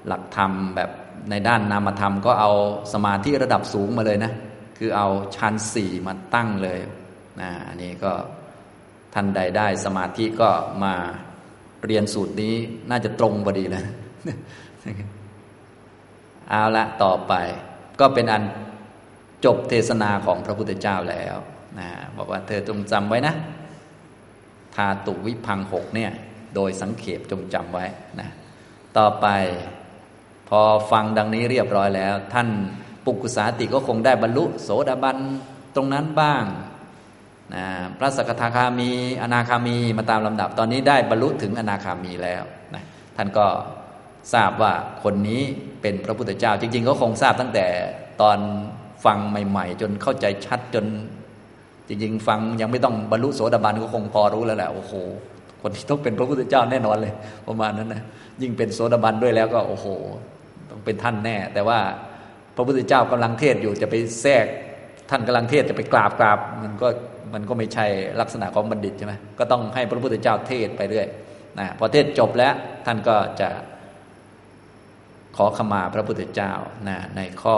[0.08, 0.90] หลักธรรมแบบ
[1.30, 2.52] ในด้านนามธรรมก็เอา
[2.94, 4.34] สมาธิระดับสูงมาเลยนะ
[4.78, 6.80] คือเอาชั้นสี่มาตั้งเลย
[7.42, 8.12] นะอันนี้ก็
[9.14, 10.50] ท่านใดได้สมาธิก็
[10.84, 10.94] มา
[11.86, 12.56] เรียนสูตรนี้
[12.90, 13.86] น่าจะตรงพอดีเลย
[16.50, 17.34] เอาละต่อไป
[18.00, 18.44] ก็เป็นอัน
[19.46, 21.36] จบเทศนาของพระพุทธเจ้าแล้ว
[21.80, 23.36] นะบอกว่าเธอจงจำไว้นะ
[24.76, 26.12] ทาตุวิพังหกเนี่ย
[26.56, 27.86] โดยสังเขปจงจำไว้
[28.20, 28.30] นะ
[28.98, 29.28] ต่อไป
[30.50, 32.48] พอฟังดังนี้เรียบร้อยแล้ว ท่าน
[33.06, 35.18] ปุกุสาติก็คงได้บรรลุ โสดาบัน
[35.76, 36.44] ตรงนั้นบ้าง
[37.56, 37.66] นะ
[37.98, 38.90] พระสกทาคามี
[39.22, 42.44] อนาคามีมาตามลำดับตอนนี้ได้บรรลุถึงอนาคามีแล้ว
[42.76, 42.84] นะ
[43.16, 43.46] ท่านก็
[44.34, 44.74] ทราบว่า
[45.04, 45.42] คนนี้
[45.82, 47.68] เป็นพระพุทธเจ้า จริง ๆ ก็คงทราบตั้งแต่
[48.22, 48.38] ตอน
[49.06, 50.86] ฟังใหม่ ๆ จนเข้าใจชัดจน
[51.88, 54.94] จริงๆ ฟังยังไม่ต้องบรรลุโสดาบันก็คงพอรู้แล้วแหละโอ้โห
[55.62, 57.14] คนที่ต้องเป็นพระพุทธเจ้าแน่นอนเลย
[57.48, 58.02] ประมาณนั้นนะ
[58.42, 59.86] ยิ่งเป็นโสดาบันด้วยแล้วก็โอ้โห
[60.70, 61.80] ต้องเป็นท่านแน่ แต่ว่า
[62.56, 64.46] พระพุทธเจ้ากำลังเทศอยู่จะไปแทรก
[65.10, 66.88] ท่านกำลังเทศจะไปกราบกราบมันก็
[67.34, 67.86] มันก็ไม่ใช่
[68.20, 71.08] ลักษณะของบัณฑิตใช่ไหมก็ต้องให้พระพุทธเจ้าเทศไปเรื่อย
[71.60, 72.54] นะพอเทศจบแล้ว
[72.86, 73.50] ท่านก็จะ
[75.36, 76.54] ขอขมาพระพุทธเจ้า
[76.88, 77.56] นะในข้อ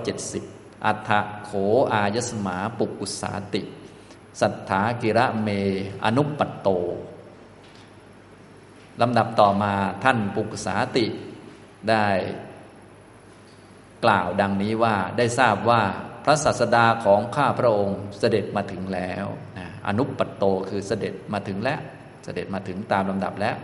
[0.00, 1.10] 370 อัฏฐ
[1.44, 1.50] โข
[1.92, 3.62] อายสมาปุกุสาติ
[4.40, 5.48] สัทธากิระเม
[6.04, 6.68] อนุปัตโต
[9.00, 9.72] ลำดับต่อมา
[10.04, 11.06] ท่านปุกุสาติ
[11.90, 12.06] ได้
[14.04, 15.82] กล่าวดังนี้ว่าได้ทราบว่า
[16.24, 19.26] พระศาสดาของข้าพระองค์เสด็จมาถึงแล้ว
[19.58, 21.80] นะอนุปัตโตคือเสด็จมาถึงแล้ว
[22.24, 23.56] เสด็จมาถึงตามลำดับแล้ว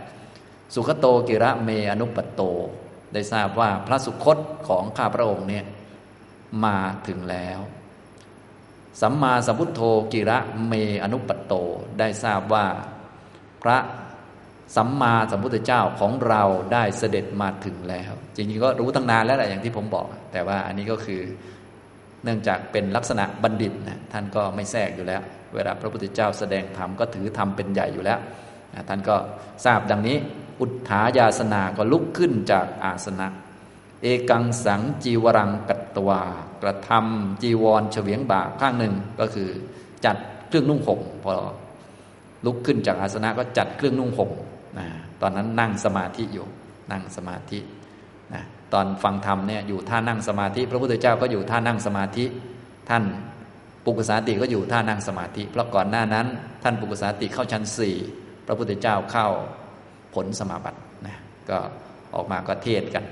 [0.73, 2.41] สุขโตกิระเมอนุปัตโต
[3.13, 5.65] ได้ทราบว่าพระสุคตของข้าพระองค์เนี่ย
[6.65, 7.59] มาถึงแล้ว
[9.01, 9.81] สัมมาสัมพุทโธ
[10.13, 11.53] กิระเมอนุปัตโต
[11.99, 12.65] ได้ทราบว่า
[13.63, 13.77] พระ
[14.75, 16.43] สัมมาสัมพุทธเจ้าของเรา
[16.73, 21.21] ได้เสด็จมาถึงแล้ว จริงๆก็รู้ตั้งนานแล้วแหละอย่างที่ผมบอก แต่ว่าอันนี้ก็คือ
[22.23, 25.21] เนื่องจากเป็นลักษณะบัณฑิตนะท่านก็ไม่แทรกอยู่แล้ว
[25.55, 28.19] เวลาพระพุทธเจ้าแสดงธรรมก็ถือธรรมเป็นใหญ่อยู่แล้ว
[28.89, 29.15] ท่านก็
[29.65, 30.17] ทราบดังนี้
[30.59, 33.27] อุทธายาสนาก็ลุกขึ้นจากอาสนะ
[34.01, 36.21] เอกังสังจีวรังกัตตวา
[36.61, 39.49] กระทำจีวรเฉวียงบ่าข้างหนึ่งก็คือ
[40.05, 40.17] จัด
[40.47, 41.33] เครื่องนุ่งห่มพอ
[42.45, 44.31] ลุกขึ้นจากอาสนะก็จัดเครื่องนุ่งห่ม
[44.77, 44.85] นะ
[45.21, 46.47] ตอนนั้นนั่งสมาธิอยู่
[46.91, 47.59] นั่งสมาธิ
[48.33, 48.43] นะ
[48.73, 52.25] ตอนฟังธรรมเนี่ยอยู่ท่านั่งสมาธิ พระพุทธเจ้าก็อยู่ท่านั่งสมาธิ
[52.89, 53.03] ท่าน
[53.85, 56.27] ปุกสาติก็อยู่ท่านั่งสมาธิ เพราะก่อนหน้านั้น
[56.63, 57.95] ท่านปุกสาติเข้าชั้นสี่
[58.47, 59.27] พระพุทธเจ้าเข้า
[60.17, 61.17] ผลสมาบัตินะ
[61.49, 61.57] ก็
[62.15, 63.03] ออกมาก็เทศกัน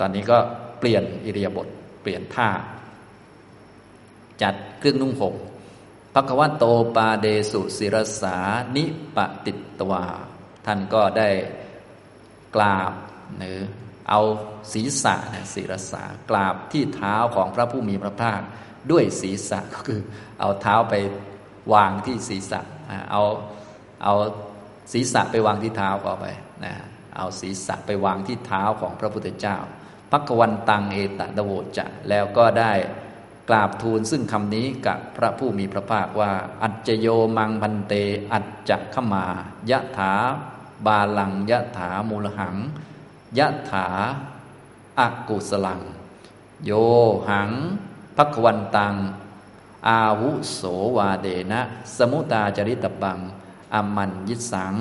[0.00, 0.38] ตอนนี้ก็
[0.78, 1.68] เปลี่ยนอิริยาบถ
[2.02, 2.48] เปลี่ยนท่า
[4.42, 5.34] จัดเครื่องนุ่งห่ม
[6.12, 6.64] พระควโต
[6.96, 8.36] ปาเดสุศิรสา
[8.76, 8.84] นิ
[9.16, 10.04] ปติตวา
[10.66, 11.28] ท่านก็ได้
[12.56, 12.92] กราบ
[13.38, 13.58] หรือ
[14.08, 14.20] เอา
[14.72, 18.40] ศีรษะนะศีรษะกราบที่เท้าของพระผู้มีพระภาค
[18.90, 20.00] ด้วยศีรษะก็คือ
[20.40, 20.94] เอาเท้าไป
[21.74, 22.60] วางที่ศีรษะ
[23.10, 23.22] เอา
[24.04, 24.14] เอา
[24.92, 26.26] ศีรษะไปวางที่เท้าก็ไป
[26.64, 26.74] นะ
[27.16, 29.56] เอาศีรษะไปวางที่เท้าของพระพุทธเจ้า
[30.10, 32.72] พักวันตังเอตตะโวจะ แล้วก็ได้
[33.48, 37.94] กราบทูลซึ่งคำนี้กับพระผู้มีพระภาคว่า อัจโยมังพันเต
[38.32, 39.26] อัจจขมา
[39.70, 40.12] ยะถา
[40.86, 42.56] บาลังยะถามูลหัง
[43.38, 43.86] ยะถา
[44.98, 45.80] อากุสลัง
[46.64, 46.70] โย
[47.28, 47.50] หัง
[48.16, 48.94] พักวันตัง
[49.88, 50.60] อาวุโส
[50.96, 51.60] วาเดนะ
[51.96, 53.18] สมุตาจริตบัง
[53.74, 54.74] อมันยิสัง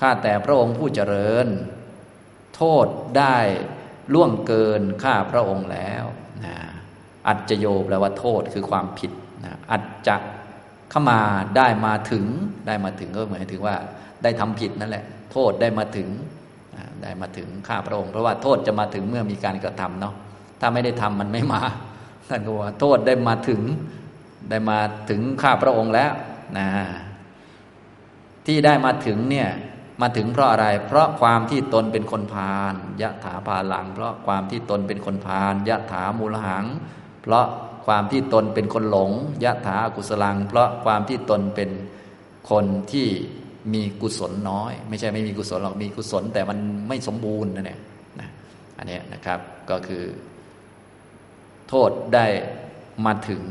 [0.00, 1.46] ข้าแต่พระองค์ผู้เจริญ
[2.56, 2.86] โทษ
[3.18, 3.36] ได้
[4.14, 6.04] ล่วงเกินข้าพระองค์แล้ว
[6.44, 6.54] นะ
[7.28, 9.12] อัจจโยแปลว่าโทษคือความผิด
[9.44, 10.16] นะอัจจะ
[10.90, 11.20] เข้ามา
[11.56, 12.24] ได้มาถึง
[12.66, 13.76] ได้มาถึงก็หมายถึงว่า
[14.22, 16.08] ได้ทำผิดนั่นแหละ โทษได้มาถึง
[17.02, 20.14] ได้มาถึงข้าพระองค์เพราะว่าโทษจะมาถึงเมื่อมีการกระทำเนาะ
[20.60, 21.62] ถ้าไม่ได้ทำมันไม่มา
[22.28, 23.60] ท่านก็ว่าโทษได้มาถึง
[24.50, 24.78] ได้มา
[25.10, 26.12] ถึงข้าพระองค์แล้ว
[26.58, 26.68] นะ
[28.46, 29.48] ที่ได้มาถึงเนี่ย
[30.00, 36.64] มาถึงเพราะอะไร เพราะความที่ตนเป็นคนพาลยะถาพาหลัง เพราะความที่ตนเป็นคนพาลยะถามูลหัง
[37.22, 37.46] เพราะ
[37.86, 39.10] ความที่ตนเป็นคนหลง
[39.44, 41.70] ยะถากุศลัง เพราะความที่ตนเป็น
[42.50, 43.08] คนที่
[43.74, 46.58] มีกุศลน้อย ไม่ใช่ไม่มีกุศลหรอกมีกุศลแต่มัน
[46.88, 47.78] ไม่สมบูรณ์นั่นแหละ
[48.20, 48.28] นะ
[48.78, 50.04] อันนี้นะครับก็คือ
[51.68, 52.26] โทษได้
[53.06, 53.42] มาถึง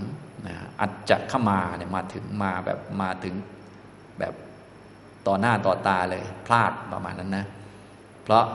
[0.48, 3.36] นะอัจจะขมาเนี่ยมาถึงมาแบบมาถึง
[4.20, 4.34] แบบ
[5.30, 7.46] ต่อหน้าต่อตาเลยพลาดประมาณนั้นนะ
[8.24, 8.46] เพราะ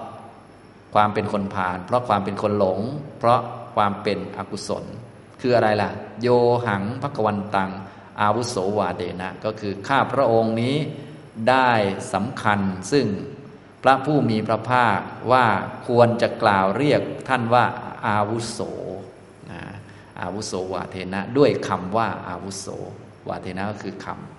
[0.95, 2.81] ความเป็นคนผ่าน เพราะความเป็นคนหลง
[3.19, 3.41] เพราะ
[3.77, 4.85] ความเป็นอกุศล
[5.41, 5.91] คืออะไรล่ะ
[6.23, 6.29] โย
[6.67, 7.71] หังพระกวันตัง
[8.21, 10.77] อาวุโสวาเดนะ ก็คือข้าพระองค์นี้
[11.51, 11.71] ได้
[12.13, 12.61] สำคัญ
[12.93, 13.07] ซึ่ง
[13.83, 14.99] พระผู้มีพระภาค
[15.33, 15.47] ว่า
[15.89, 17.65] ควรจะกล่าวเรียกท่านว่า
[18.07, 18.61] อาวุโส
[19.53, 19.63] นะ
[20.21, 22.67] อาวุโสวาเทนะ ด้วยคำว่าอาวุโส
[23.29, 24.34] วาเทนะก็คือคำ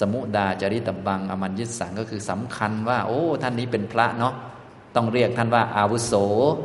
[0.00, 4.34] สมุดาจริตบังอมันยิสังก็คือสำคัญว่า โอ้ ท่านนี้เป็นพระเนาะ
[4.96, 6.12] ต้องเรียกท่านว่าอาวุโส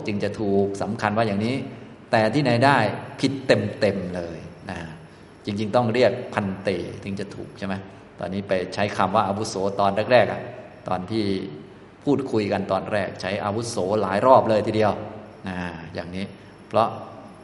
[0.05, 1.55] จึงจะถูกสำคัญว่าอย่างนี้
[2.11, 2.77] แต่ที่ไหนได้
[3.19, 4.37] ผิดเต็มเต็มเลย
[4.69, 4.79] นะ
[5.45, 6.69] จริง ๆ ต้องเรียกพันเต
[7.03, 7.75] ถึงจะถูกใช่ไหม
[8.19, 10.41] ตอนนี้ไปใช้คำว่าอาวุโสตอนแรกๆอะ
[10.87, 11.25] ตอนที่
[12.03, 14.93] พูดคุยกันตอนแรก ใช้อาวุโสหลายรอบเลยทีเดียว
[15.47, 15.57] นะ
[15.93, 16.25] อย่างนี้
[16.67, 16.87] เพราะ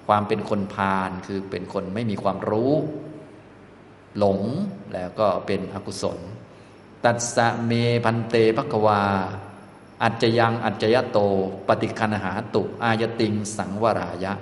[0.08, 2.72] ความเป็นคนพาลคือเป็นคนไม่มีความรู้
[4.18, 4.40] หลง
[4.94, 6.20] แล้วก็เป็นอกุศล
[7.04, 7.72] ตัสสะเม
[8.06, 9.04] พันเตภควา
[10.04, 11.18] อัจจยังอัจจยโต
[11.68, 14.34] ปฏิคันหาตุอายติงสังวรายะ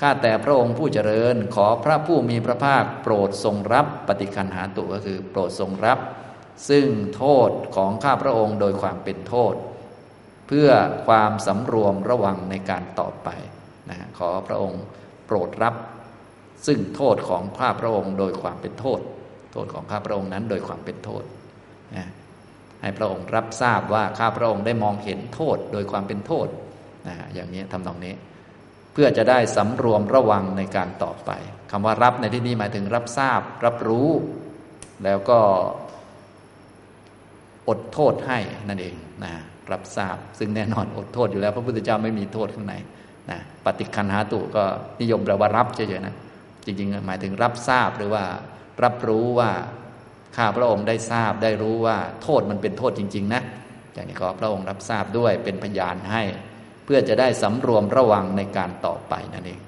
[0.00, 5.98] ข้าแต่พระองค์ผู้เจริญขอพระผู้มีพระภาคโปรดทรงรับปฏิคันหาตุก็คือโปรดทรงรับ
[6.68, 9.54] ซึ่งโทษของข้าพระองค์โดยความเป็นโทษ
[10.48, 10.70] เพื่อ
[11.06, 13.28] ความสำรวมระวังในการต่อไป
[13.88, 14.82] นะขอพระองค์
[15.26, 15.74] โปรดรับ
[16.66, 19.00] ซึ่งโทษของข้าพระองค์โดยความเป็นโทษ
[19.52, 21.22] โทษของข้าพระองค์นั้นโดยความเป็นโทษ
[21.96, 22.06] นะ
[22.82, 26.48] ให้พระองค์รับทราบว่าข้าพระองค์ได้มองเห็นโทษโดยความเป็นโทษ
[27.08, 28.14] นะอย่างนี้ทำตรงนี้
[28.92, 31.30] เพื่อจะได้สำรวมระวังในการต่อไป
[31.70, 34.08] คำว่ารับในที่นี้หมายถึงรับทราบ รับรู้
[35.04, 35.38] แล้วก็
[37.68, 38.38] อดโทษให้
[38.68, 39.32] นั่นเองนะ
[39.72, 42.74] รับทราบ ซึ่งแน่นอนอดโทษอยู่แล้ว พระพุทธเจ้าไม่มีโทษข้างใน
[43.30, 44.64] นะปฏิคันหาตุก็
[45.00, 46.14] นิยมแปลว่ารับเฉยๆนะ
[46.66, 48.24] จริงๆ หมายถึงรับทราบหรือว่า
[48.84, 49.50] รับรู้ว่า
[50.36, 53.42] ข้าพระองค์ได้ทราบได้รู้ว่า โทษมันเป็นโทษจริง ๆ นะ
[53.94, 56.22] อย่างนี้ขอพระองค์รับทราบด้วยเป็นพยานให้
[56.84, 59.60] เพื่อจะได้สำรวมระวังในการต่อไปนั่นเอง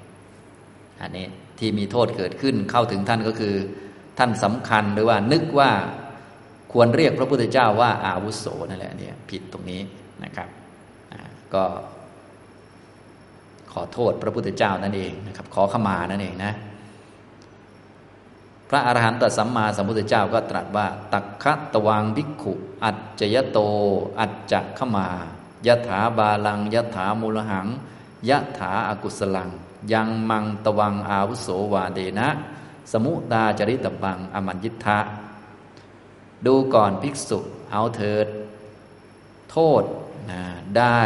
[1.01, 1.27] อันนี้
[1.59, 3.55] ที่มีโทษเกิดขึ้นเข้าถึงท่านก็คือ
[4.17, 5.71] ท่านสำคัญหรือว่านึกว่า
[6.73, 9.81] ควรเรียกพระพุทธเจ้าว่าอาวุโสนั่นแหละเนี่ยผิดตรงนี้
[10.23, 10.49] นะครับ
[11.53, 11.63] ก็
[13.73, 16.53] ขอโทษพระพุทธเจ้านั่นเองนะครับ ขอขมานั่นเองนะ
[18.69, 22.53] พระอรหันตสัมมาสัมพุทธเจ้าก็ตรัสว่า ตักคะตวังภิกขุ
[22.83, 23.57] อัจจยโต
[24.19, 25.07] อัจจะขมา
[25.67, 27.67] ยะถาบาลังยะถามูลหัง
[28.29, 29.49] ยะถาอากุสลัง
[29.93, 32.29] ยังมังตวังอาวุโสวาเดนะ
[32.91, 34.99] สมุตาจริตบังอมัญยิทธะ
[36.45, 37.39] ดูก่อนภิกษุ
[37.71, 38.27] เอาเถิด
[39.51, 39.83] โทษ
[40.29, 40.41] นะ
[40.77, 41.01] ได้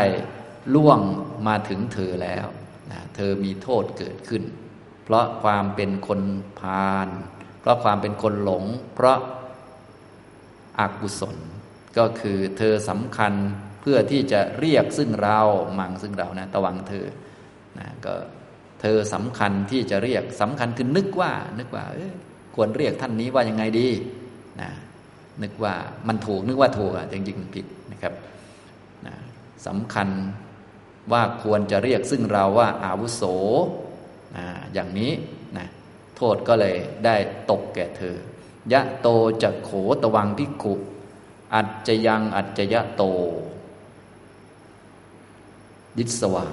[0.74, 1.00] ล่วง
[1.48, 2.48] มาถึงเธอแล้ว
[2.92, 4.44] นะเธอมีโทษเกิดขึ้น
[5.04, 6.22] เพราะความเป็นคน
[6.60, 7.10] พาล
[7.64, 8.64] เพราะความเป็นคนหลง
[8.96, 9.18] เพราะ
[10.80, 11.38] อากุศล
[11.98, 13.34] ก็คือเธอสำคัญ
[13.82, 15.40] เพื่อที่จะเรียกซึ่งเรา
[15.80, 17.08] มังซึ่งเรานะตะวังเธอ
[17.80, 18.14] นะก็
[18.82, 21.86] เธอสำคัญที่จะเรียกสำคัญคือนึกว่า นึกว่า
[22.56, 23.90] ควรเรียกท่านนี้ว่ายังไงดี
[24.62, 24.70] นะ
[25.44, 25.74] นึกว่า
[26.08, 28.14] มันถูกนึกว่าถูกจริงๆผิดนะครับ
[29.08, 29.16] นะ
[29.68, 30.10] สำคัญ
[31.12, 33.24] ว่าควรจะเรียกซึ่งเราว่าอาวุโส
[34.38, 35.12] นะอย่างนี้
[35.58, 35.68] นะ
[36.18, 37.16] โทษก็เลยได้
[37.52, 38.18] ตกแก่เธอ
[38.74, 39.08] ยะโต
[39.44, 39.70] จะโข
[40.02, 40.74] ตวังพิกุ
[41.54, 43.04] อัจจะยังอัจจะยะโต
[45.98, 46.48] ดิสวา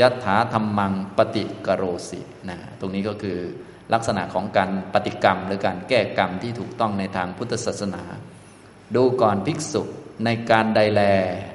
[0.00, 3.38] ยัถาธรรมังปฏิกโรสินะตรงนี้ก็คือ
[3.92, 8.02] ลักษณะของการปฏิกรรม หรือการแก้กรรมที่ถูกต้องในทางพุทธศาสนา
[8.94, 9.82] ดูก่อนภิกษุ
[10.24, 11.02] ในการใดแล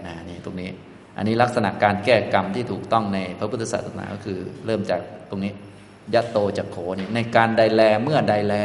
[0.05, 0.69] นะนี่ตรงนี้
[1.17, 5.53] อันนี้ลักษณะการแก้กรรมที่ถูกต้องในพระพุทธศาสนาก็คือเริ่มจากตรงนี้
[6.13, 8.55] ยัตโตจักโขนี่ในการใดแลเมื่อใดแล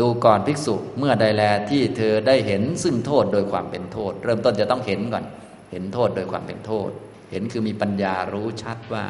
[0.00, 5.24] ดูก่อนภิกษุเมื่อใดแลที่เธอได้เห็นซึ่งโทษโดยความเป็นโทษ เริ่มต้นจะต้องเห็นก่อน
[5.70, 6.90] เห็นโทษโดยความเป็นโทษ
[7.30, 9.04] เห็นคือมีปัญญารู้ชัดว่า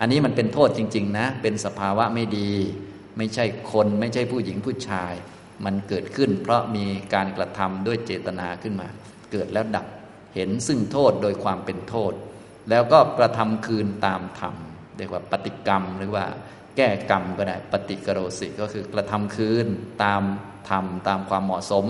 [0.00, 2.52] อันนี้มันเป็นโทษจริง ๆ นะ เป็นสภาวะไม่ดี
[3.16, 5.12] ไม่ใช่คนไม่ใช่ผู้หญิงผู้ชาย
[5.64, 8.88] มันเกิดขึ้น เพราะมีการกระทำด้วยเจตนาขึ้นมา
[9.32, 9.86] เกิดแล้วดับ
[10.34, 12.12] เห็นซึ่งโทษโดยความเป็นโทษ
[12.70, 14.54] แล้วก็กระทำคืนตามธรรม
[14.96, 16.24] เรียกว่าปฏิกรรมหรือว่า
[16.76, 19.66] แก้กรรมก็ได้ ปฏิกรโรสิก็คือกระทำคืน
[20.04, 20.22] ตาม
[20.70, 21.84] ธรรมตามความเหมาะสม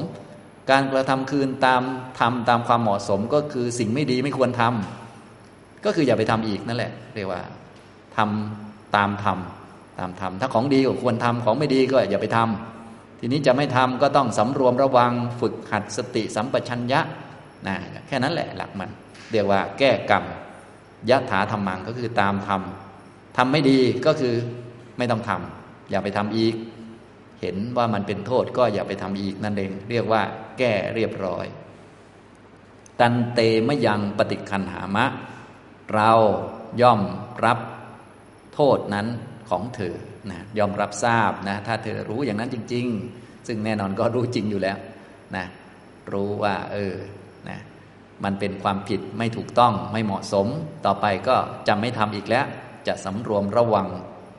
[0.70, 1.82] การกระทำคืนตาม
[2.18, 7.40] ธรรมตามความเหมาะสมก็คือสิ่งไม่ดีไม่ควรทำก็คืออย่าไปทำอีกนั่นแหละ เรียกว่า
[8.16, 9.38] ทำตามธรรม
[9.98, 17.00] ตามธรรมถ้าของดีก็ควรทำของไม่ดีก็อย่าไปทำทีนี้จะไม่ทำก็ต้องสำรวมระวังฝึกหัดสติสัมปชัญญะ
[17.66, 18.90] นะแค่นั้นแหละหลักมัน
[19.32, 20.24] เรียกว่าแก้กรรม
[21.10, 22.62] ยะถาธรรมังก็คือตามธรรม
[23.36, 24.34] ทำไม่ดีก็คือ
[24.98, 26.54] ไม่ต้องทำอย่าไปทำอีก
[27.40, 30.22] เห็นว่ามันเป็นโทษก็อย่าไปทำอีกนั่นเอง เรียกว่า
[30.58, 31.46] แก้เรียบร้อย
[33.00, 35.06] ตันเตมยังปฏิคันหามะ
[35.94, 36.12] เรา
[36.80, 37.00] ย่อม
[37.44, 37.58] รับ
[38.54, 39.06] โทษนั้น
[39.50, 39.94] ของเธอ
[40.30, 44.78] นะยอมรับทราบนะ ถ้าเธอรู้อย่างนั้นจริง ๆ ซึ่งแน่นอนก็รู้จริงอยู่แล้ว
[45.36, 45.46] นะ
[46.12, 46.94] รู้ว่า เออ
[47.48, 47.58] นะ
[48.24, 50.46] มันเป็นความผิดไม่ถูกต้องไม่เหมาะสม
[50.86, 51.36] ต่อไปก็
[51.68, 52.46] จะไม่ทำอีกแล้ว
[52.86, 53.88] จะสำรวมระวัง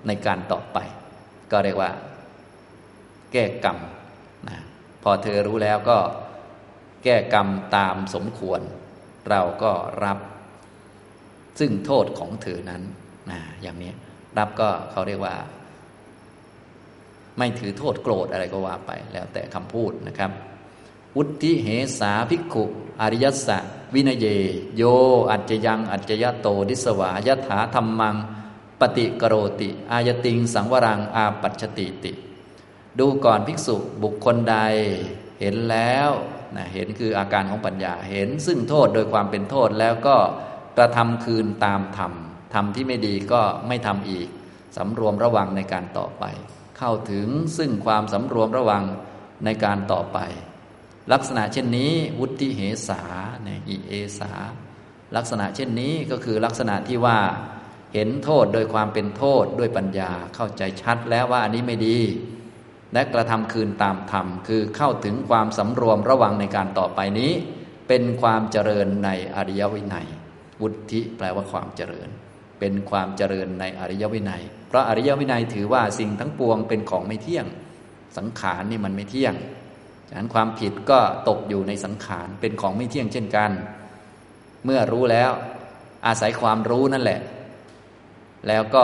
[0.08, 0.78] ในการต่อไป
[1.52, 1.92] ก็เรียกว่า
[3.32, 3.78] แก้กรรม
[4.50, 4.58] นะ
[5.04, 5.98] พอเธอรู้แล้วก็
[7.04, 8.62] แก้กรรมตามสมควร
[9.30, 9.72] เราก็
[10.06, 10.18] รับ
[11.60, 12.82] ซึ่งโทษของเธอนั้น
[13.32, 13.92] นะอย่างนี้
[14.38, 15.36] รับก็เขาเรียกว่า
[17.38, 20.32] ไม่ถือโทษโกรธอะไรก็ว่าไป แล้วแต่คำพูดนะครับ
[21.18, 21.68] อุทธิเห
[22.00, 22.64] สาภิกขุ
[23.02, 24.26] อริยสัจ วินเย
[24.76, 24.84] โย
[25.32, 28.16] อัจจยัง อัจจยโตดิสวายถาธรรมัง
[28.80, 32.12] ปฏิกโรติ อายติง สังวรัง อาปัจติติ
[33.00, 34.56] ดูก่อนภิกษุบุคคลใด
[35.40, 36.10] เห็นแล้ว
[36.56, 40.16] นะเห็นคืออาการของปัญญาเห็น ซึ่งโทษโดยความเป็นโทษแล้วก็
[40.78, 42.12] กระทำคืนตามธรรม
[42.54, 44.28] ทำที่ไม่ดีก็ไม่ทำอีก
[44.78, 46.24] สำรวมระวังในการต่อไป
[46.78, 47.28] เข้าถึง
[47.58, 48.84] ซึ่งความสำรวมระวัง
[49.46, 50.20] ในการต่อไป
[51.12, 53.02] ลักษณะเช่นนี้ วุติเหสา
[53.44, 54.32] เนี่ยอิเอสา
[55.16, 57.20] ลักษณะเช่นนี้ก็คือลักษณะที่ว่า
[57.94, 62.00] เห็นโทษโดยความเป็นโทษด้วยปัญญาเข้าใจชัดแล้วว่าอันนี้ไม่ดี
[62.94, 67.32] และกระทำคืนตามธรรม คือเข้าถึงความสำรวมระวังในการต่อไปนี้
[67.88, 70.08] เป็นความเจริญในอริยวินัย
[70.62, 72.10] วุฒิแปลว่าความเจริญ
[72.60, 77.46] เป็นความเจริญในอริยวินัย เพราะอริยวินัยถือว่าสิ่งทั้งปวงเป็นของไม่เที่ยง
[78.18, 79.34] สังขารนี่มันไม่เที่ยง
[80.10, 83.52] ฉะนั้นความผิดก็ตกอยู่ในสังขารเป็นของไม่เที่ยงเช่นกัน
[84.66, 85.32] เมื่อรู้แล้ว
[86.08, 87.20] อาศัยความรู้นั่นแหละ
[88.48, 88.84] แล้วก็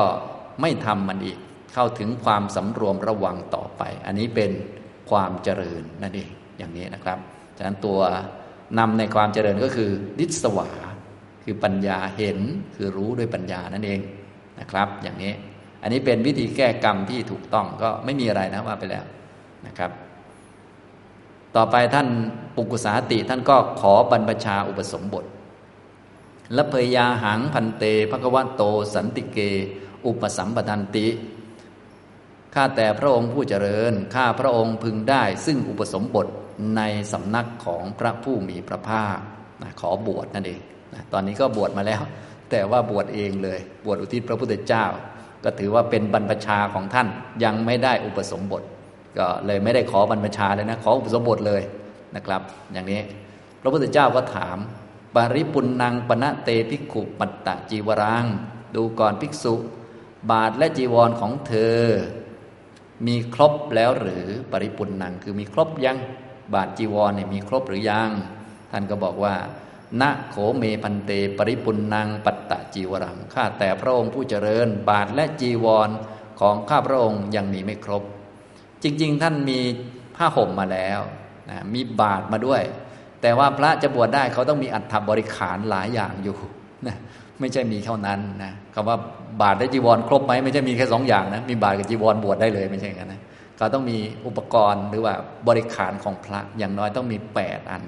[0.61, 1.37] ไม่ทำมันอีก
[1.73, 4.51] เข้าถึงความสำรวมระวังต่อไป อันนี้เป็น
[5.09, 7.17] ความเจริญนั่นเองอย่างนี้นะครับ
[7.57, 7.99] ฉะนั้นตัว
[8.79, 10.69] นำในความเจริญก็คือดิสวา
[11.43, 12.39] คือปัญญาเห็น
[12.75, 13.99] คือรู้ด้วยปัญญานั่นเอง
[14.59, 15.33] นะครับ อย่างนี้
[15.83, 19.05] อันนี้เป็นวิธีแก้กรรมที่ถูกต้องก็ไม่มีอะไรนะว่าไปแล้ว
[19.67, 19.91] นะครับ
[21.55, 22.07] ต่อไปท่าน
[22.55, 25.25] ปุกุสาติท่านก็ขอบรรพชาอุปสมบท
[26.53, 28.63] และเพยาหังพันเตภควะโต
[28.95, 29.39] สันติเก
[30.05, 31.07] อุปสัมปทันติ
[32.55, 36.27] ข้าแต่พระองค์ผู้เจริญ ข้าพระองค์พึงได้ ซึ่งอุปสมบท
[36.77, 36.81] ใน
[37.11, 39.17] สำนักของพระผู้มีพระภาค
[39.61, 40.61] นะขอบวชนั่นเอง
[40.93, 42.01] นะตอนนี้ก็บวชมาแล้ว
[42.51, 44.85] แต่ว่าบวชเองเลย บวชอุทิศพระพุทธเจ้า
[45.43, 47.07] ก็ถือว่าเป็นบรรพชาของท่าน
[47.43, 48.63] ยังไม่ได้อุปสมบท
[49.17, 51.61] ก็เลยไม่ได้ขอบรรพชาเลยนะ ขออุปสมบทเลย
[52.15, 52.41] นะครับ
[52.73, 53.01] อย่างนี้
[53.61, 54.57] พระพุทธเจ้าก็ถาม
[55.15, 58.25] ปริปุนังปณะเตภิกขุปัตตะจีวรัง
[58.75, 59.53] ดูก่อนภิกษุ
[60.31, 61.79] บาทและจีวรของเธอ
[63.07, 65.97] มีครบแล้วหรือปริปุนังคือมีครบยัง
[66.53, 68.09] บาทจีวรเนี่ยมีครบหรือยัง
[68.71, 69.35] ท่านก็บอกว่า
[70.01, 75.89] ณโขเมพันเต ปริปุนังปัตตะจีวรังข้าแต่พระองค์ผู้เจริญ บาทและจีวร
[76.39, 78.03] ของข้าพระองค์ยังมีไม่ครบ
[78.83, 79.59] จริง ๆ ท่านมี
[80.15, 80.99] ผ้าห่มมาแล้ว
[81.49, 82.61] นะมีบาทมาด้วย
[83.21, 86.37] แต่ว่าพระจะบวชได้เขาต้องมีอัฐบริขารหลายอย่างอยู่
[86.87, 86.95] นะ
[87.39, 88.97] ไม่ใช่มีเท่านั้นนะคำว่า
[89.41, 93.21] บาทและจีวรครบไหมไม่ใช่มีแค่สองอย่างนะมีบาทกับจีวรบวชได้เลยไม่ใช่กันนะ
[93.57, 95.13] เขาต้องมีอุปกรณ์หรือว่า
[95.47, 97.83] บริขารของพระอย่างน้อยต้องมีแปดอัน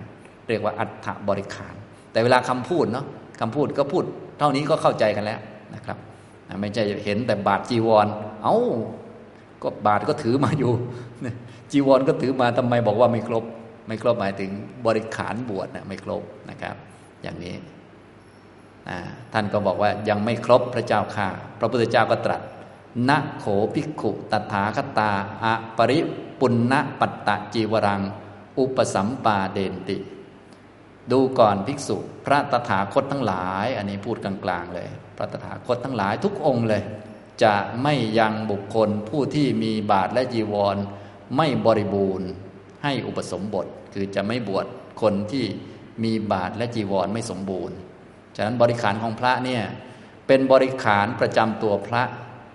[0.47, 1.75] เรียกว่าอัฐบริขาร
[2.11, 3.05] แต่เวลาคำพูดเนาะ
[3.41, 4.03] คำพูดก็พูด
[4.39, 5.39] เท่านี้ก็เข้าใจกันแล้ว
[5.75, 5.97] นะครับ
[6.61, 8.07] ไม่ใช่เห็นแต่บาทจีวร
[8.43, 8.55] เอา้า
[9.63, 10.71] ก็บาทก็ถือมาอยู่
[11.71, 13.43] จีวรก็ถือมาทำไมบอกว่าไม่ครบ
[13.87, 14.51] ไม่ครบหมายถึง
[14.85, 16.75] บริขารบวชนะไม่ครบนะครับ
[17.23, 17.55] อย่างนี้
[19.33, 22.41] ท่านก็บอกว่ายังไม่ครบพระเจ้าค่ะ พระพุทธเจ้าก็ตรัส
[23.09, 23.45] ณโข
[23.75, 25.11] ภิกขุตถาคตา
[25.43, 25.99] อะปริ
[26.39, 28.01] ปุณณปัตตะจีวรัง
[28.59, 29.97] อุปสัมปาเดนติ
[31.11, 36.81] ดูก่อนภิกษุพระตถาคตทั้งหลาย อันนี้พูดกลางๆเลย พระตถาคตทั้งหลายทุกองค์เลย
[37.43, 40.77] จะไม่ยังบุคคลผู้ที่มีบาทและจีวร
[41.37, 42.29] ไม่บริบูรณ์
[42.83, 44.65] ให้อุปสมบท คือจะไม่บวช
[45.01, 45.45] คนที่
[46.03, 47.75] มีบาทและจีวรไม่สมบูรณ์
[48.35, 49.63] ฉะนั้นบริขารของพระเนี่ย
[50.27, 52.03] เป็นบริขารประจำตัวพระ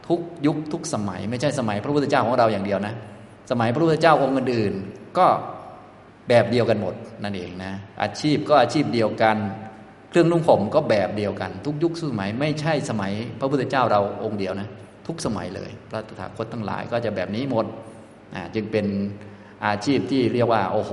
[0.08, 2.94] ทุกยุคทุกสมัย ไม่ใช่สมัยพระพุทธเจ้าของเราอย่างเดียวนะ
[3.50, 5.26] สมัยพระพุทธเจ้าองค์อื่นๆก็
[6.28, 9.36] แบบเดียวกันหมดนั่นเองนะอาชีพก็อาชีพเดียวกัน
[10.18, 14.68] ครื่องนุ่งห่มก็แบบเดียวกัน ทุกยุคสมัยไม่ใช่สมัย พระพุทธเจ้าเราองค์เดียวนะ
[15.06, 17.66] ทุกสมัยเลย พระตถาคตทั้งหลายก็จะแบบนี้หมด
[18.54, 18.86] จึงเป็น
[19.66, 20.92] อาชีพที่เรียกว่า โอ้โห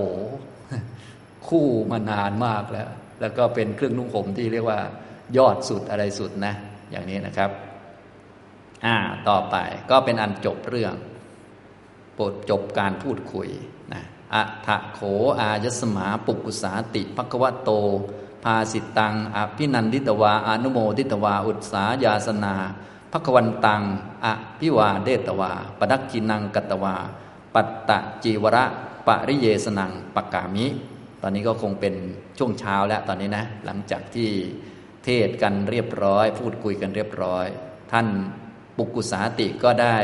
[1.48, 2.90] คู่มานานมากแล้ว
[3.22, 4.80] แล้วก็เป็นเครื่องนุ่งห่มที่เรียกว่า
[5.38, 6.54] ยอดสุดอะไรสุดนะ
[6.92, 7.50] อย่างนี้นะครับ
[8.86, 8.96] อ่า
[9.30, 9.56] ต่อไป
[9.92, 10.94] ก็เป็นอันจบเรื่อง
[12.18, 13.50] ปดจบการพูดคุย
[13.94, 15.00] นะอะทะโข
[15.40, 17.72] อายสมาปุกุสาติภควโต
[18.44, 22.56] ภาสิตังอภินันทิตวาอนุโมทิตวา อุตสาญาสนา
[23.12, 23.82] ภควันตัง
[24.26, 24.28] อ
[24.60, 26.96] ภิวาเดตวาปดักกินังกตวา
[27.54, 28.66] ปัตตะจีวระ
[29.08, 30.66] ปริเยสนังปกามิ
[31.22, 31.96] ตอนนี้ก็คงเป็น
[32.38, 34.30] ช่วงเช้าแล้วตอนนี้นะ หลังจากที่
[35.04, 37.46] เทศกันเรียบร้อย พูดคุยกันเรียบร้อย
[37.92, 38.08] ท่าน
[38.78, 39.98] ปุกุสาติก็ได้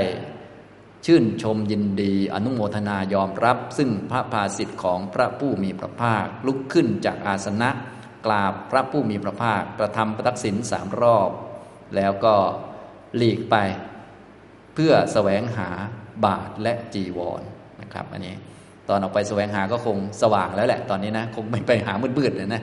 [1.05, 7.69] ชื่นชมยินดีอนุโมทนายอมรับ ซึ่งพระภาสิทธิ์ของพระผู้มีพระภาคลุกขึ้นจากอาสนะ
[8.25, 11.29] กราบพระผู้มีพระภาคประทำประทักษิณสามรอบ
[11.95, 12.35] แล้วก็
[13.17, 13.55] หลีกไป
[14.73, 15.69] เพื่อแสวงหา
[16.25, 17.41] บาทและจีวร
[17.81, 18.35] นะครับ อันนี้
[18.87, 22.61] ตอนออกไปแสวงหาก็คงสว่างแล้วแหละ ตอนนี้นะคงไม่ไปหามืดๆเลยนะ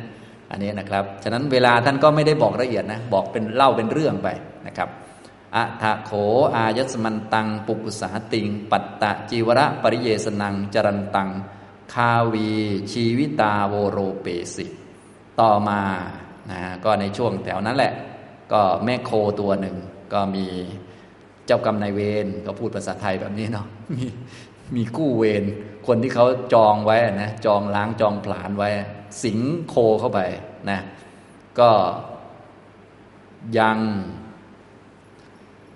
[0.50, 4.28] อันนี้นะครับ ฉะนั้นเวลาท่านก็ไม่ได้บอกละเอียดนะบอกเป็นเล่าเป็นเรื่องไป
[4.66, 4.88] นะครับ
[5.56, 6.10] อะทะโข
[6.56, 11.30] อายสมันตัง ปุกุสาติง ปัตตะจีวระปริเยสนัง จรันตัง
[11.94, 12.50] คาวี
[12.92, 14.66] ชีวิตาโวโรเปสิ
[15.40, 15.80] ต่อมา
[16.52, 17.92] นะก็ในช่วงแถวนั้นแหละ
[18.52, 19.10] ก็แม่โค
[19.40, 19.76] ตัวหนึ่ง
[20.12, 20.46] ก็มี
[21.46, 24.06] เจ้ากรรมนายเวรก็พูดภาษาไทยแบบนี้เนาะมี
[24.76, 25.44] มีกู้เวร
[25.86, 28.68] คนที่เขาจองไว้นะจองล้างจองผลาญไว้
[29.22, 30.20] สิงโคเข้าไป
[30.70, 30.80] นะ
[31.60, 31.70] ก็
[33.58, 33.78] ยัง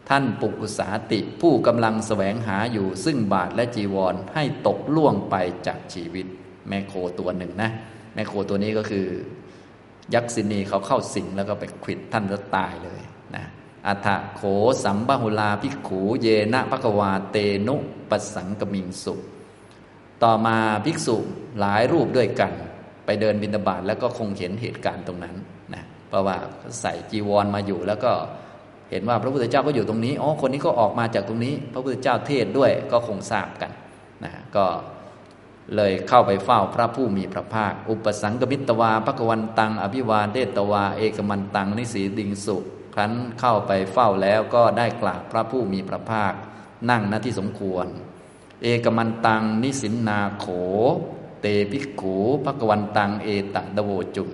[0.09, 5.35] ท่านปุกุสาติ ผู้กำลังแสวงหาอยู่ซึ่งบาทและจีวรให้ตกล่วงไป
[5.67, 6.27] จากชีวิต
[6.69, 7.71] แม่โคตัวหนึ่งนะ
[8.15, 9.07] แม่โคตัวนี้ก็คือ
[10.15, 13.01] ยักษินีเขาเข้าสิงแล้วก็ไปขิดท่านแล้วตายเลย
[13.37, 13.45] นะ
[13.87, 14.43] อัฏฐโข
[14.85, 17.37] สัมบหุลาภิกขูเยนะภควาเต
[17.67, 17.77] นุ
[18.11, 19.15] ปสังกมิงสุ
[20.23, 21.17] ต่อมาภิกษุ
[21.61, 22.53] หลายรูปด้วยกัน
[23.07, 25.37] ไปเดินบิณฑบาตแล้วก็คงเห็นเหตุการณ์ตรงนั้น
[25.75, 26.37] นะเพราะว่า
[26.81, 28.13] ใส่จีวรมาอยู่แล้วก็
[28.91, 33.71] เห็นว่าพระพุทธเจ้าก็อยู่ตรงนี้อ๋อคนนี้ก็ออกมาจากตรงนี้ พระพุทธเจ้าเทศด้วยก็คงทราบกัน
[34.25, 34.65] นะก็
[35.77, 42.57] เลยเข้าไปเฝ้าพระผู้มีพระภาค อุปสังกมิตวาพระกวันตัง อภิวาเดตวา เอกมันตัง นิสีดิงสุ
[42.95, 46.33] ครั้นเข้าไปเฝ้าแล้วก็ได้กราบพระผู้มีพระภาค
[46.91, 47.87] นั่งณที่สมควร
[48.63, 50.47] เอกมันตัง นิสินนาโข
[51.41, 54.31] เตภิกขูพระกวันตัง เอตะดโวจุง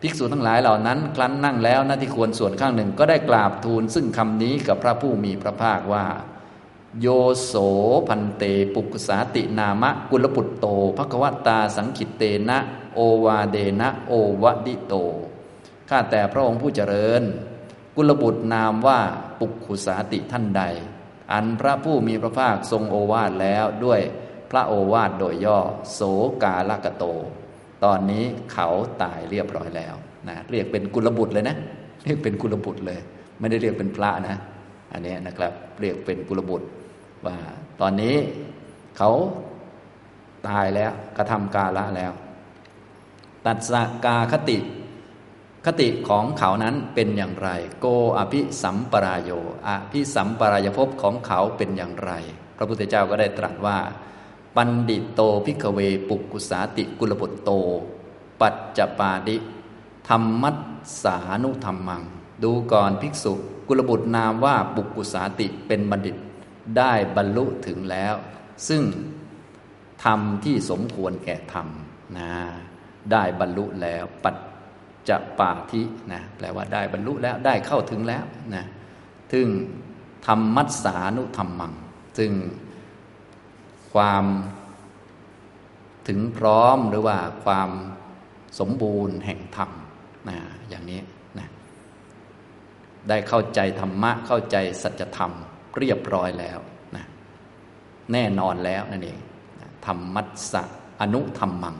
[0.00, 6.06] ภิกษุทั้งหลายเหล่านั้นครั้นนั่งแล้วหน้าที่ควรส่วนข้างหนึ่งก็ได้กราบทูลซึ่งคำนี้กับพระผู้มีพระภาคว่า
[7.00, 7.06] โย
[7.44, 7.54] โส
[8.08, 8.44] พันเต
[8.74, 12.58] ปุกสาตินามะ กุลปุตโตภควตาสังขิตเตนะ
[12.94, 14.94] โอวาเดนะ โอวดิโต
[15.88, 17.22] ข้าแต่พระองค์ผู้เจริญ
[17.96, 19.00] กุลบุตรนามว่า
[19.40, 20.62] ปุกขุสาติท่านใด
[21.32, 24.00] อันพระผู้มีพระภาคทรงโอวาทแล้วด้วย
[24.50, 25.58] พระโอวาทโดยย่อ
[25.94, 26.00] โส
[26.42, 27.04] กาลกโต
[27.84, 28.68] ตอนนี้เขา
[29.02, 29.94] ตายเรียบร้อยแล้ว
[30.28, 31.56] นะเรียกเป็นกุลบุตรเลยนะ
[32.04, 33.00] เรียกเป็นกุลบุตรเลย
[33.38, 34.36] ไม่ได้เรียกเป็นพระนะ
[34.92, 36.66] อันนี้นะครับ เรียกเป็นกุลบุตร
[37.26, 37.36] ว่า
[37.80, 38.16] ตอนนี้
[38.96, 39.10] เขา
[40.48, 42.12] ตายแล้วกระทำกาละแล้ว
[43.46, 43.72] ตัดส
[44.04, 44.58] กาคติ
[45.66, 47.48] คติของเขานั้นเป็นอย่างไร
[47.80, 47.86] โก
[48.18, 49.30] อภิสัมปรายโย
[49.68, 52.12] อภิสัมปรายภพของเขาเป็นอย่างไร
[52.56, 53.78] พระพุทธเจ้าก็ได้ตรัสว่า
[54.56, 57.50] ปันดิตโตพิกเวปุกุสาติกุลบุตโต
[58.40, 59.36] ปัจจปาดิ
[60.08, 60.56] ธรรมัส
[61.02, 62.02] สานุธรรมัง
[62.42, 63.32] ดูก่อนภิกษุ
[63.68, 66.16] กุลบุตรนามว่าปุกุสาติเป็นบัณฑิต
[66.78, 68.14] ได้บรรลุถึงแล้ว
[68.68, 68.82] ซึ่ง
[70.04, 71.68] ธรรมที่สมควรแก่ธรรม
[72.18, 72.32] นะ
[73.12, 74.36] ได้บรรลุแล้วปัจ
[75.08, 78.64] จปาทินะแปลว่าได้บรรลุแล้วได้เข้าถึงแล้วนะ
[79.32, 79.48] ถึง
[80.26, 81.72] ธรรมัสสานุธรรมัง
[82.18, 82.32] ซึ่ง
[83.92, 84.24] ความ
[86.08, 87.70] ถึงพร้อมหรือว่าความ
[88.58, 89.70] สมบูรณ์แห่งธรรม
[90.28, 90.38] นะ
[90.68, 91.00] อย่างนี้
[91.38, 91.48] นะ
[93.08, 95.32] ได้เข้าใจธรรมะเข้าใจสัจธรรม
[95.78, 96.58] เรียบร้อยแล้ว
[96.96, 97.04] นะ
[98.12, 99.18] แน่นอนแล้วนั่นเอง
[99.86, 100.62] ธรรมัสสะ
[101.00, 101.76] อนุธรรมัง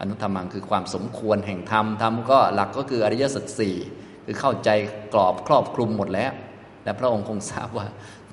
[0.00, 3.76] อนุธรรมังคือความสมควรแห่งธรรมธรรมก็หลักก็คืออริยสัจสี่
[4.24, 4.70] คือเข้าใจ
[5.14, 6.32] กรอบครอบคลุมหมดแล้ว
[6.84, 7.86] และพระองค์คงทราบว่า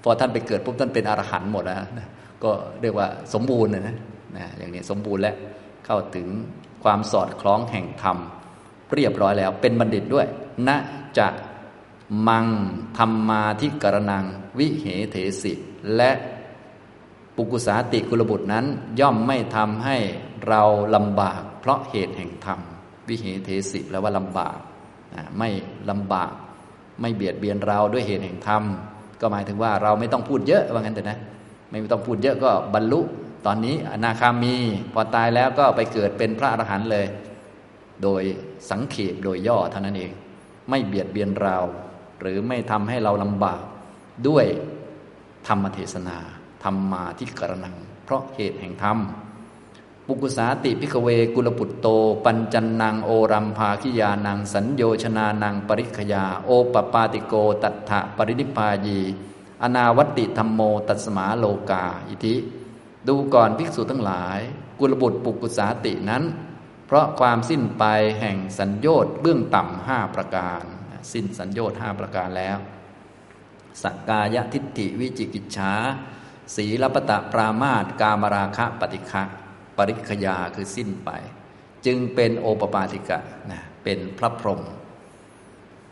[0.04, 1.78] พอท่านไปเกิดปุ๊บท่านเป็นอรหันต์หมดแล้ว
[2.44, 2.52] ก็
[2.82, 3.96] เรียกว่าสมบูรณ์นะ
[4.38, 5.36] นะอย่างนี้สมบูรณ์และ
[5.86, 6.28] เข้าถึง
[6.84, 8.18] ความสอดคล้องแห่งธรรม
[8.94, 10.28] เรียบร้อยแล้วเป็นบัณฑิตด้วย
[10.68, 10.70] ณ
[11.18, 11.28] จะ
[12.28, 12.48] มัง
[12.98, 14.26] ธรรมาทิกรนัง
[14.58, 15.54] วิเหเถสิ
[15.96, 16.12] และ
[17.36, 18.66] ปุกุสาติกุลบุตรนั้น
[19.00, 19.98] ย่อมไม่ทำให้
[20.48, 20.62] เรา
[20.96, 22.60] ลำบาก เพราะเหตุแห่งธรรม
[23.08, 24.58] วิเหเทสิแปลว่าลำบาก
[25.38, 25.50] ไม่
[25.90, 26.34] ลำบาก
[27.02, 28.64] ไม่เบียดเบียนเราด้วยเหตุแห่งธรรม
[29.22, 31.18] ก็หมายถึงว่าเราไม่ต้องพูดเยอะว่างั้นแต่นะ
[31.70, 33.02] ไม่ต้องพูดเยอะก็บรรลุ
[33.46, 34.56] ตอนนี้อนาคามี
[34.94, 37.06] พอตายแล้วก็ไปเกิดเป็นพระอรหันต์เลย
[38.04, 38.24] โดย
[38.70, 40.12] สังเขปโดยย่อเท่านั้นเอง
[40.70, 41.58] ไม่เบียดเบียนเรา
[42.20, 43.62] หรือไม่ทำให้เราลำบาก
[44.28, 44.46] ด้วย
[45.48, 46.18] ธรรมเทศนา
[46.64, 48.98] ธรรมมาที่กรนัง เพราะเหตุแห่งธรรม
[50.06, 51.88] ปุกุสาติพิกเวกุลปุตโต
[52.26, 59.00] ปัญจันนางโอรัมภาคิยานังสัญโยชนานังปริขยา โอปปาติโก ตัตถะปรินิพพายี
[59.64, 62.36] อนาวัติธรรมโม ตัสมาโลกา อิทิ
[63.08, 64.40] ดูก่อนภิกษุทั้งหลาย
[64.80, 66.24] กุลบุตรปุกุสาตินั้น
[66.88, 67.84] เพราะความสิ้นไป
[68.20, 70.64] แห่งสัญญอดเบื้องต่ำห้าประการ
[71.14, 72.58] สิ้นสัญญอดห้าประการแล้ว
[73.84, 75.74] สักกายทิฏฐิวิจิกิจฉา
[76.56, 79.24] สีลปตะปรามาตกามราคะปฏิฆะ
[79.78, 81.10] ปริคยาคือสิ้นไป
[81.86, 83.20] จึงเป็นโอปปาติกะ
[83.52, 84.62] นะเป็นพระพรหม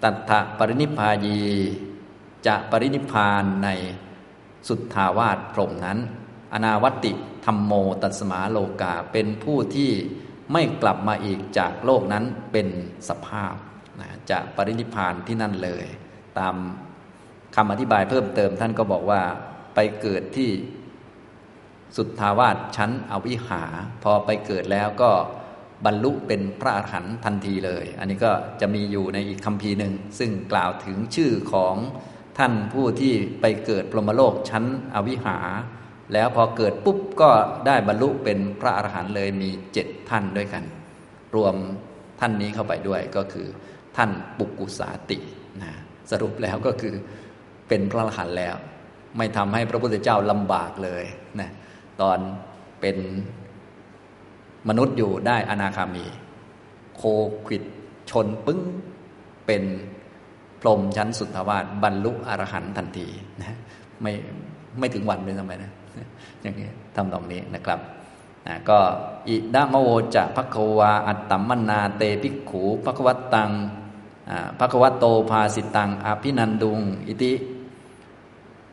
[0.04, 1.40] ตัทธปรินิพพายี
[2.48, 3.70] จะปรินิพานใน
[4.68, 6.00] สุทธาวาสพรหมนั้น
[6.54, 7.12] อนาวัติ
[7.46, 9.92] ธรรมโมตัสมาโลกาเป็นผู้ที่
[10.52, 12.68] ไม่กลับมาอีกจากโลกนั้นเป็น
[13.10, 13.54] สภาพ
[14.00, 15.86] นะจะปรินิพานที่นั่นเลย
[16.40, 16.56] ตาม
[17.56, 19.22] คำอธิบายเพิ่มเติมท่านก็บอกว่า
[19.76, 20.50] ไปเกิดที่
[21.98, 23.64] สุทธาวาสชั้นอวิหา
[24.04, 25.12] พอไปเกิดแล้วก็
[25.86, 28.32] บรรลุเป็นพระอรหันต์ทันทีเลย อันนี้ก็
[28.62, 31.76] จะมีอยู่ในอีกคำพีหนึ่ง ซึ่งกล่าวถึงชื่อของ
[32.38, 35.38] ท่านผู้ที่ไปเกิดพรหมโลกชั้นอวิหา
[36.14, 37.32] แล้วพอเกิดปุ๊บก็
[37.66, 40.64] ได้บรรลุเป็นพระอรหันต์เลยมีเจ็ดท่านด้วยกัน
[41.36, 41.56] รวม
[42.20, 43.48] ท่านนี้เข้าไปด้วยก็คือ
[43.98, 45.18] ท่านปุกกุสาติ
[45.62, 45.72] นะ
[46.12, 46.94] สรุปแล้วก็คือ
[47.68, 48.56] เป็นพระอรหันต์แล้ว
[49.18, 51.04] ไม่ทำให้พระพุทธเจ้าลำบากเลย
[51.40, 51.50] นะ
[52.02, 52.18] ตอน
[52.82, 52.98] เป็น
[54.70, 56.06] มนุษย์อยู่ได้อนาคามี
[56.96, 57.02] โค
[57.48, 57.64] ขิด
[58.10, 58.60] ชนปึ้ง
[59.46, 59.64] เป็น
[60.62, 63.08] พรหมชั้นสุทธวาสบรรลุอรหันต์ทันที
[63.42, 63.58] นะ
[64.02, 64.14] ไม่
[64.80, 65.72] ไม่ถึงวันเลยทำไมนะ
[66.42, 67.80] อย่างนี้ทำตรงนี้นะครับ
[68.48, 68.78] นะก็
[69.28, 73.52] อิดามโวจะพักวาอัตตมนาเตภิกขูภควัตตัง
[74.60, 77.34] ภควัตโตภาสิตังอภินันดุง อิติ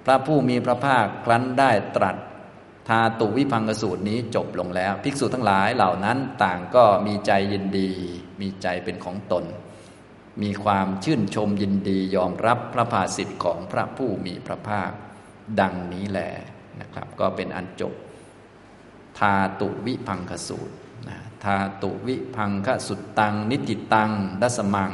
[0.04, 2.16] พระผู้มีพระภาคครั้นได้ตรัส
[2.88, 7.90] ทาตุวิพังกสูตรนี้จบลงแล้ว ภิกษุทั้งหลายเหล่านั้นต่างก็มีใจยินดี
[8.40, 9.44] มีใจเป็นของตน
[10.42, 14.90] มีความชื่นชมยินดียอมรับพระภาสิทธิ์ของพระผู้มีพระภาค
[15.60, 16.30] ดังนี้แหละ
[16.80, 17.92] นะครับ ก็เป็นอันจบ
[19.18, 20.74] ทาตุวิพังคสูตร
[21.44, 24.10] ทาตุวิพังคสุตตัง นิติตัง
[24.42, 24.90] ดัสมัง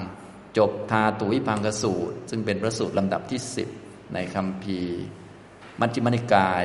[0.59, 3.69] จบทาตุวิพังคสูตร ซึ่งเป็นพระสูตรลำดับที่สิบ
[4.15, 4.79] ในคำพี
[5.81, 6.65] มัจจิมนิกาย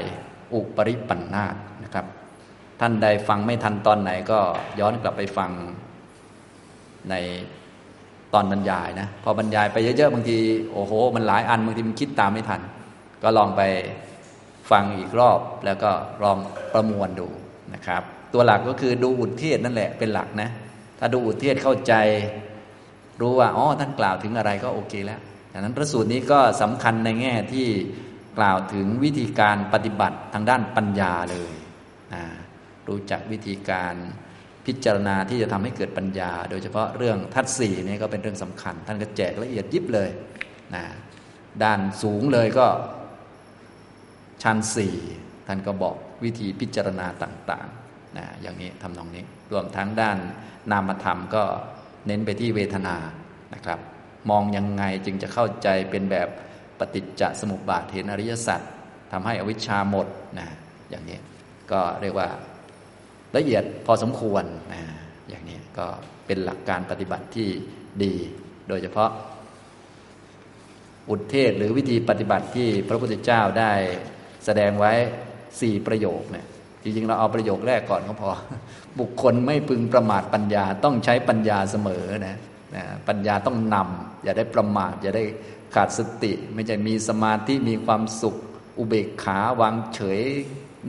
[0.53, 2.05] อุปริปันนาตนะครับ
[2.79, 4.39] ท่านใดฟังไม่ทันตอนไหนก็
[4.79, 5.51] ย้อนกลับไปฟัง
[7.09, 7.15] ใน
[8.33, 10.37] ตอนบรรยายนะพอบรรยายไปเยอะๆบางที
[10.71, 12.61] โอ้โห มันหลายอันบางทีมันคิดตามไม่ทัน
[13.23, 13.61] ก็ลองไป
[14.71, 15.91] ฟังอีกรอบแล้วก็
[16.23, 16.37] ลอง
[16.73, 17.27] ประมวลดู
[17.73, 18.01] นะครับ
[18.33, 20.49] ตัวหลักก็คือดูอุทเทศนั่นแหละเป็นหลักนะ
[20.99, 21.93] ถ้าดูอุทเทศเข้าใจ
[23.21, 25.19] รู้ว่าอ๋อท่านกล่าวถึงอะไรก็โอเคแล้ว
[25.53, 27.67] ดังนั้นพระสูตรนี้ก็สำคัญในแง่ที่
[28.37, 31.53] กล่าวถึงวิธีการปฏิบัติทางด้านปัญญาเลย
[32.87, 33.95] รู้จักวิธีการ
[34.65, 40.09] พิจารณาที่จะทำให้เกิดปัญญา โดยเฉพาะเรื่องทัศสี่นี่ก็เป็นเรื่องสำคัญ ท่านก็แจกละเอียดยิบเลย
[40.75, 40.83] นะ
[41.63, 42.67] ด้านสูงเลยก็
[44.43, 44.95] ชั้นสี่
[45.47, 50.17] ท่านก็บอกวิธีพิจารณาต่างๆนะอย่างนี้ทำนองนี้รวมทั้งด้าน
[50.71, 51.43] นามธรรมก็
[52.07, 52.95] เน้นไปที่เวทนา
[53.53, 53.79] นะครับ
[54.29, 56.27] มองยังไงจึงจะเข้าใจเป็นแบบ
[56.79, 58.61] ปฏิจจสมุปบาทเห็นอริยสัจ
[59.11, 60.07] ทำให้อวิชชาหมด
[60.39, 60.47] นะ
[60.89, 61.19] อย่างนี้
[61.71, 62.27] ก็เรียกว่า
[63.35, 64.43] ละเอียดพอสมควร
[64.73, 64.81] นะ
[65.29, 65.87] อย่างนี้ก็
[66.25, 67.49] เป็นหลักการปฏิบัติที่
[68.03, 68.13] ดี
[68.67, 69.09] โดยเฉพาะ
[71.09, 73.71] อุทเทศหรือวิธีปฏิบัติที่พระพุทธเจ้าได้
[74.45, 74.93] แสดงไว้
[75.61, 76.45] สี่ประโยคเนี่ย
[76.85, 78.29] จริงๆ เราเอาประโยคแรกก่อนก็พอ
[78.99, 82.37] บุคคลไม่พึงประมาทปัญญาต้องใช้ปัญญาเสมอนะ
[82.75, 85.23] นะปัญญาต้องนำอย่าได้ประมาท อย่าได้
[85.75, 88.35] ขาดสติ ไม่ใช่มีสมาธิมีความสุข
[88.77, 90.21] อุเบกขาวางเฉย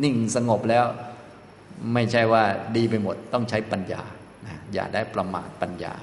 [0.03, 0.85] นิ่งสงบแล้ว
[1.95, 2.43] ไม่ใช่ว่า
[2.77, 4.03] ดีไปหมด ต้องใช้ปัญญา
[4.47, 5.95] นะอย่าได้ประมาทปัญญา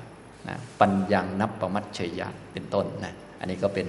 [0.47, 3.87] นะปัญญงนับประมัตเฉยะเป็นต้นนะอันนี้ก็เป็น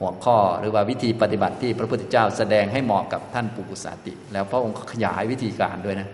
[0.00, 6.08] หัวข้อหรือว่าวิธีปฏิบัติที่พระพุทธเจ้าแสดงให้เหมาะกับท่านปุกุสาติ แล้วพระองค์ขยายวิธีการด้วยนะ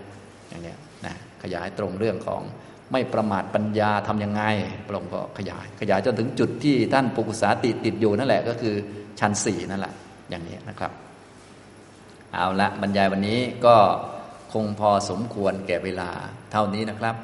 [0.49, 0.73] อย่างนี้
[1.05, 1.13] นะ
[1.43, 2.41] ขยายตรงเรื่องของ
[2.91, 4.41] ไม่ประมาทปัญญาทํำยังไง
[4.87, 8.75] พระองค์ก็ขยาย ขยายจนถึงจุดที่ท่านปุกุสาติติดอยู่นั่นแหละก็คือ
[9.19, 9.93] ชั้นสี่นั่นแหละ
[10.29, 10.91] อย่างนี้นะครับ
[12.33, 13.75] เอาละบรรยายวันนี้ก็
[14.53, 16.09] คงพอสมควรแก่เวลา
[16.51, 17.15] เท่านี้นะครับ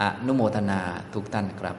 [0.00, 0.80] อนุโมทนา
[1.14, 1.76] ทุกท่านครับ